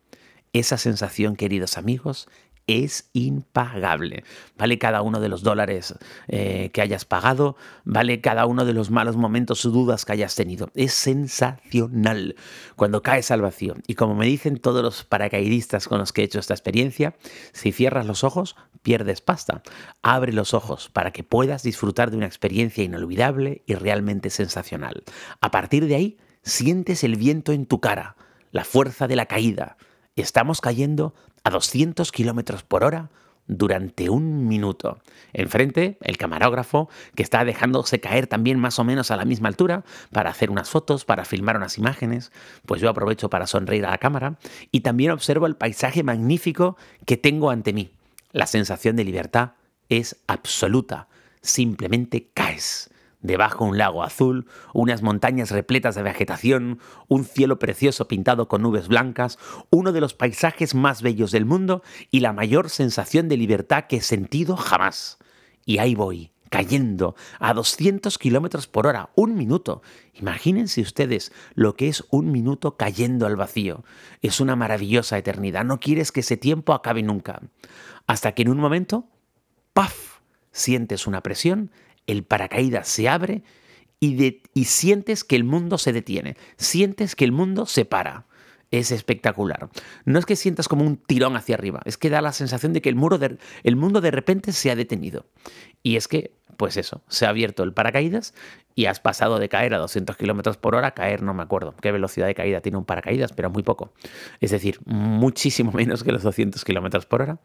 Esa 0.53 0.79
sensación, 0.79 1.37
queridos 1.37 1.77
amigos, 1.77 2.29
es 2.69 3.11
impagable. 3.15 4.23
Vale 4.57 4.79
cada 4.79 5.03
uno 5.03 5.19
de 5.19 5.29
los 5.29 5.43
dólares 5.43 5.95
eh, 6.29 6.71
que 6.73 6.83
hayas 6.83 7.05
pagado, 7.05 7.57
vale 7.85 8.21
cada 8.21 8.47
uno 8.47 8.65
de 8.65 8.75
los 8.75 8.91
malos 8.91 9.17
momentos 9.17 9.65
o 9.65 9.71
dudas 9.71 10.05
que 10.05 10.13
hayas 10.13 10.37
tenido. 10.37 10.71
Es 10.75 10.93
sensacional 10.93 12.37
cuando 12.77 13.03
caes 13.03 13.31
al 13.31 13.41
vacío. 13.41 13.75
Y 13.87 13.95
como 13.95 14.15
me 14.15 14.27
dicen 14.27 14.59
todos 14.59 14.83
los 14.83 15.05
paracaidistas 15.05 15.89
con 15.89 15.99
los 15.99 16.13
que 16.13 16.21
he 16.21 16.25
hecho 16.25 16.39
esta 16.39 16.55
experiencia, 16.55 17.17
si 17.53 17.73
cierras 17.73 18.07
los 18.07 18.23
ojos, 18.23 18.55
pierdes 18.83 19.23
pasta. 19.23 19.63
Abre 20.03 20.33
los 20.33 20.53
ojos 20.53 20.91
para 20.91 21.11
que 21.11 21.25
puedas 21.25 21.63
disfrutar 21.63 22.11
de 22.11 22.19
una 22.19 22.27
experiencia 22.27 22.85
inolvidable 22.85 23.63
y 23.67 23.75
realmente 23.75 24.29
sensacional. 24.29 25.05
A 25.41 25.51
partir 25.51 25.87
de 25.87 25.95
ahí, 25.95 26.19
sientes 26.43 27.03
el 27.03 27.17
viento 27.17 27.53
en 27.53 27.65
tu 27.65 27.81
cara, 27.81 28.17
la 28.53 28.65
fuerza 28.65 29.09
de 29.09 29.17
la 29.17 29.27
caída. 29.27 29.79
Estamos 30.17 30.61
cayendo 30.61 31.15
a 31.45 31.51
200 31.51 32.11
kilómetros 32.13 32.63
por 32.63 32.85
hora 32.85 33.11
durante 33.49 34.11
un 34.11 34.47
minuto. 34.47 35.01
Enfrente, 35.33 35.97
el 36.03 36.19
camarógrafo, 36.19 36.89
que 37.15 37.23
está 37.23 37.45
dejándose 37.45 37.99
caer 37.99 38.27
también 38.27 38.59
más 38.59 38.79
o 38.79 38.85
menos 38.85 39.11
a 39.11 39.17
la 39.17 39.25
misma 39.25 39.49
altura 39.49 39.85
para 40.13 40.31
hacer 40.31 40.51
unas 40.51 40.69
fotos, 40.69 41.05
para 41.05 41.25
filmar 41.25 41.57
unas 41.57 41.79
imágenes, 41.79 42.31
pues 42.67 42.81
yo 42.81 42.91
aprovecho 42.91 43.31
para 43.31 43.47
sonreír 43.47 43.87
a 43.87 43.91
la 43.91 43.99
cámara 43.99 44.39
y 44.71 44.81
también 44.81 45.11
observo 45.11 45.47
el 45.47 45.57
paisaje 45.57 46.03
magnífico 46.03 46.77
que 47.07 47.17
tengo 47.17 47.51
ante 47.51 47.73
mí. 47.73 47.91
La 48.33 48.47
sensación 48.47 48.97
de 48.97 49.05
libertad 49.05 49.53
es 49.89 50.17
absoluta. 50.27 51.09
Simplemente 51.41 52.29
caes 52.35 52.91
Debajo 53.21 53.65
un 53.65 53.79
lago 53.79 54.05
azul, 54.05 54.47
unas 54.73 55.03
montañas 55.03 55.51
repletas 55.51 55.97
de 55.97 56.05
vegetación, 56.05 56.79
un 57.09 57.25
cielo 57.25 57.59
precioso 57.59 58.07
pintado 58.07 58.47
con 58.47 58.63
nubes 58.63 58.87
blancas, 58.87 59.39
uno 59.71 59.91
de 59.91 60.01
los 60.01 60.15
paisajes 60.15 60.75
más 60.77 61.03
bellos 61.03 61.33
del 61.33 61.45
mundo 61.45 61.83
y 62.13 62.21
la 62.21 62.33
mayor 62.33 62.71
sensación 62.71 63.29
de 63.29 63.37
libertad 63.37 63.85
que 63.89 63.97
he 63.97 64.03
sentido 64.03 64.57
jamás. 64.57 65.19
Y 65.65 65.79
ahí 65.79 65.97
voy, 65.97 66.31
cayendo 66.49 67.17
a 67.41 67.55
200 67.55 68.19
kilómetros 68.19 68.69
por 68.69 68.87
hora, 68.87 69.11
un 69.17 69.35
minuto. 69.35 69.83
Imagínense 70.15 70.81
ustedes 70.81 71.33
lo 71.55 71.75
que 71.75 71.89
es 71.89 72.05
un 72.11 72.31
minuto 72.31 72.77
cayendo 72.77 73.27
al 73.27 73.35
vacío. 73.35 73.85
Es 74.23 74.41
una 74.41 74.55
maravillosa 74.55 75.19
eternidad. 75.19 75.65
No 75.65 75.81
quieres 75.81 76.13
que 76.13 76.21
ese 76.21 76.37
tiempo 76.37 76.73
acabe 76.73 77.03
nunca. 77.03 77.43
Hasta 78.07 78.33
que 78.33 78.43
en 78.43 78.51
un 78.51 78.59
momento, 78.59 79.09
¡paf! 79.73 80.19
sientes 80.53 81.07
una 81.07 81.23
presión 81.23 81.71
el 82.09 82.25
paracaídas 82.25 82.89
se 82.89 83.09
abre 83.09 83.43
y, 84.01 84.65
sientes 84.65 85.25
que 85.25 85.37
el 85.37 85.45
mundo 85.45 85.79
se 85.79 85.93
detiene, 85.93 86.37
sientes 86.57 87.15
que 87.15 87.25
el 87.25 87.33
mundo 87.33 87.67
se 87.67 87.85
para. 87.85 88.27
Es 88.71 88.91
espectacular. 88.91 89.71
No 90.05 90.19
es 90.19 90.27
que 90.27 90.37
sientas 90.37 90.69
como 90.69 90.85
un 90.85 90.99
tirón 90.99 91.37
hacia 91.37 91.55
arriba, 91.55 91.81
es 91.87 91.97
que 91.97 92.11
da 92.11 92.21
la 92.21 92.33
sensación 92.33 92.75
de 92.75 92.83
que 92.83 92.91
el, 92.91 92.97
muro 92.97 93.19
el 93.63 93.77
mundo 93.77 94.03
de 94.03 94.11
repente 94.11 94.53
se 94.53 94.71
ha 94.71 94.77
detenido. 94.77 95.25
Y 95.83 95.97
es 95.97 96.07
que, 96.07 96.33
pues 96.59 96.77
eso, 96.77 97.03
se 97.09 97.25
ha 97.25 97.31
abierto 97.31 97.63
el 97.63 97.73
paracaídas 97.73 98.35
y 98.75 98.85
has 98.85 99.01
pasado 99.01 99.39
de 99.39 99.49
caer 99.49 99.73
a 99.73 99.79
200 99.79 100.19
kilómetros 100.19 100.59
por 100.59 100.75
hora 100.75 100.89
a 100.89 100.95
caer, 100.95 101.23
no 101.23 101.33
me 101.33 101.43
acuerdo 101.43 101.75
qué 101.81 101.93
velocidad 101.93 102.27
de 102.27 102.35
caída 102.35 102.61
tiene 102.61 102.77
un 102.77 102.85
paracaídas, 102.85 103.33
pero 103.33 103.49
muy 103.49 103.63
poco. 103.63 103.95
Es 104.41 104.51
decir, 104.51 104.81
muchísimo 104.85 105.73
menos 105.75 106.05
que 106.05 106.13
los 106.13 106.23
200 106.23 106.63
kilómetros 106.63 107.07
por 107.07 107.23
hora. 107.23 107.41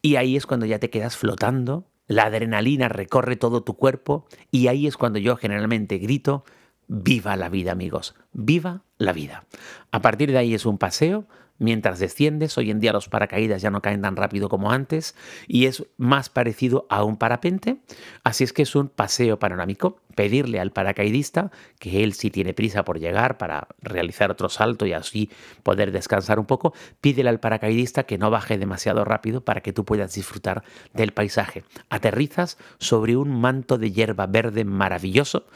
Y 0.00 0.16
ahí 0.16 0.36
es 0.36 0.46
cuando 0.46 0.64
ya 0.64 0.78
te 0.78 0.88
quedas 0.88 1.18
flotando 1.18 1.91
la 2.06 2.24
adrenalina 2.24 2.88
recorre 2.88 3.36
todo 3.36 3.62
tu 3.62 3.74
cuerpo 3.74 4.26
y 4.50 4.68
ahí 4.68 4.86
es 4.86 4.96
cuando 4.96 5.18
yo 5.18 5.36
generalmente 5.36 5.98
grito, 5.98 6.44
viva 6.88 7.36
la 7.36 7.48
vida 7.48 7.72
amigos, 7.72 8.14
viva 8.32 8.82
la 8.98 9.12
vida. 9.12 9.44
A 9.90 10.02
partir 10.02 10.30
de 10.32 10.38
ahí 10.38 10.54
es 10.54 10.66
un 10.66 10.78
paseo 10.78 11.26
mientras 11.62 11.98
desciendes. 11.98 12.58
Hoy 12.58 12.70
en 12.70 12.80
día 12.80 12.92
los 12.92 13.08
paracaídas 13.08 13.62
ya 13.62 13.70
no 13.70 13.80
caen 13.80 14.02
tan 14.02 14.16
rápido 14.16 14.48
como 14.48 14.70
antes 14.70 15.14
y 15.46 15.66
es 15.66 15.84
más 15.96 16.28
parecido 16.28 16.86
a 16.90 17.04
un 17.04 17.16
parapente. 17.16 17.78
Así 18.24 18.44
es 18.44 18.52
que 18.52 18.62
es 18.62 18.74
un 18.74 18.88
paseo 18.88 19.38
panorámico. 19.38 19.98
Pedirle 20.14 20.60
al 20.60 20.72
paracaidista 20.72 21.50
que 21.78 22.04
él 22.04 22.12
si 22.12 22.30
tiene 22.30 22.52
prisa 22.52 22.84
por 22.84 22.98
llegar 22.98 23.38
para 23.38 23.68
realizar 23.80 24.30
otro 24.30 24.50
salto 24.50 24.84
y 24.84 24.92
así 24.92 25.30
poder 25.62 25.90
descansar 25.90 26.38
un 26.38 26.44
poco, 26.44 26.74
pídele 27.00 27.30
al 27.30 27.40
paracaidista 27.40 28.02
que 28.02 28.18
no 28.18 28.30
baje 28.30 28.58
demasiado 28.58 29.06
rápido 29.06 29.42
para 29.42 29.62
que 29.62 29.72
tú 29.72 29.86
puedas 29.86 30.12
disfrutar 30.12 30.64
del 30.92 31.12
paisaje. 31.12 31.64
Aterrizas 31.88 32.58
sobre 32.78 33.16
un 33.16 33.40
manto 33.40 33.78
de 33.78 33.90
hierba 33.90 34.26
verde 34.26 34.64
maravilloso 34.64 35.46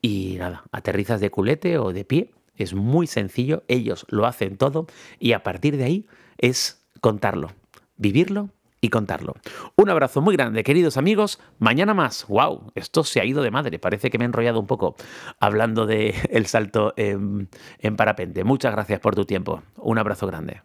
y 0.00 0.36
nada, 0.38 0.64
aterrizas 0.72 1.20
de 1.20 1.30
culete 1.30 1.78
o 1.78 1.92
de 1.92 2.04
pie 2.04 2.32
es 2.56 2.74
muy 2.74 3.06
sencillo, 3.06 3.64
ellos 3.68 4.06
lo 4.08 4.26
hacen 4.26 4.56
todo 4.56 4.86
y 5.18 5.32
a 5.32 5.42
partir 5.42 5.76
de 5.76 5.84
ahí 5.84 6.06
es 6.38 6.86
contarlo, 7.00 7.50
vivirlo 7.96 8.50
y 8.80 8.88
contarlo. 8.88 9.34
Un 9.76 9.90
abrazo 9.90 10.20
muy 10.20 10.36
grande, 10.36 10.64
queridos 10.64 10.96
amigos. 10.96 11.40
Mañana 11.60 11.94
más. 11.94 12.26
¡Wow! 12.26 12.72
Esto 12.74 13.04
se 13.04 13.20
ha 13.20 13.24
ido 13.24 13.42
de 13.42 13.52
madre. 13.52 13.78
Parece 13.78 14.10
que 14.10 14.18
me 14.18 14.24
he 14.24 14.26
enrollado 14.26 14.58
un 14.58 14.66
poco 14.66 14.96
hablando 15.38 15.86
del 15.86 16.14
el 16.30 16.46
salto 16.46 16.92
en 16.96 17.48
parapente. 17.96 18.42
Muchas 18.42 18.72
gracias 18.72 18.98
por 18.98 19.14
tu 19.14 19.24
tiempo. 19.24 19.62
Un 19.76 19.98
abrazo 19.98 20.26
grande. 20.26 20.62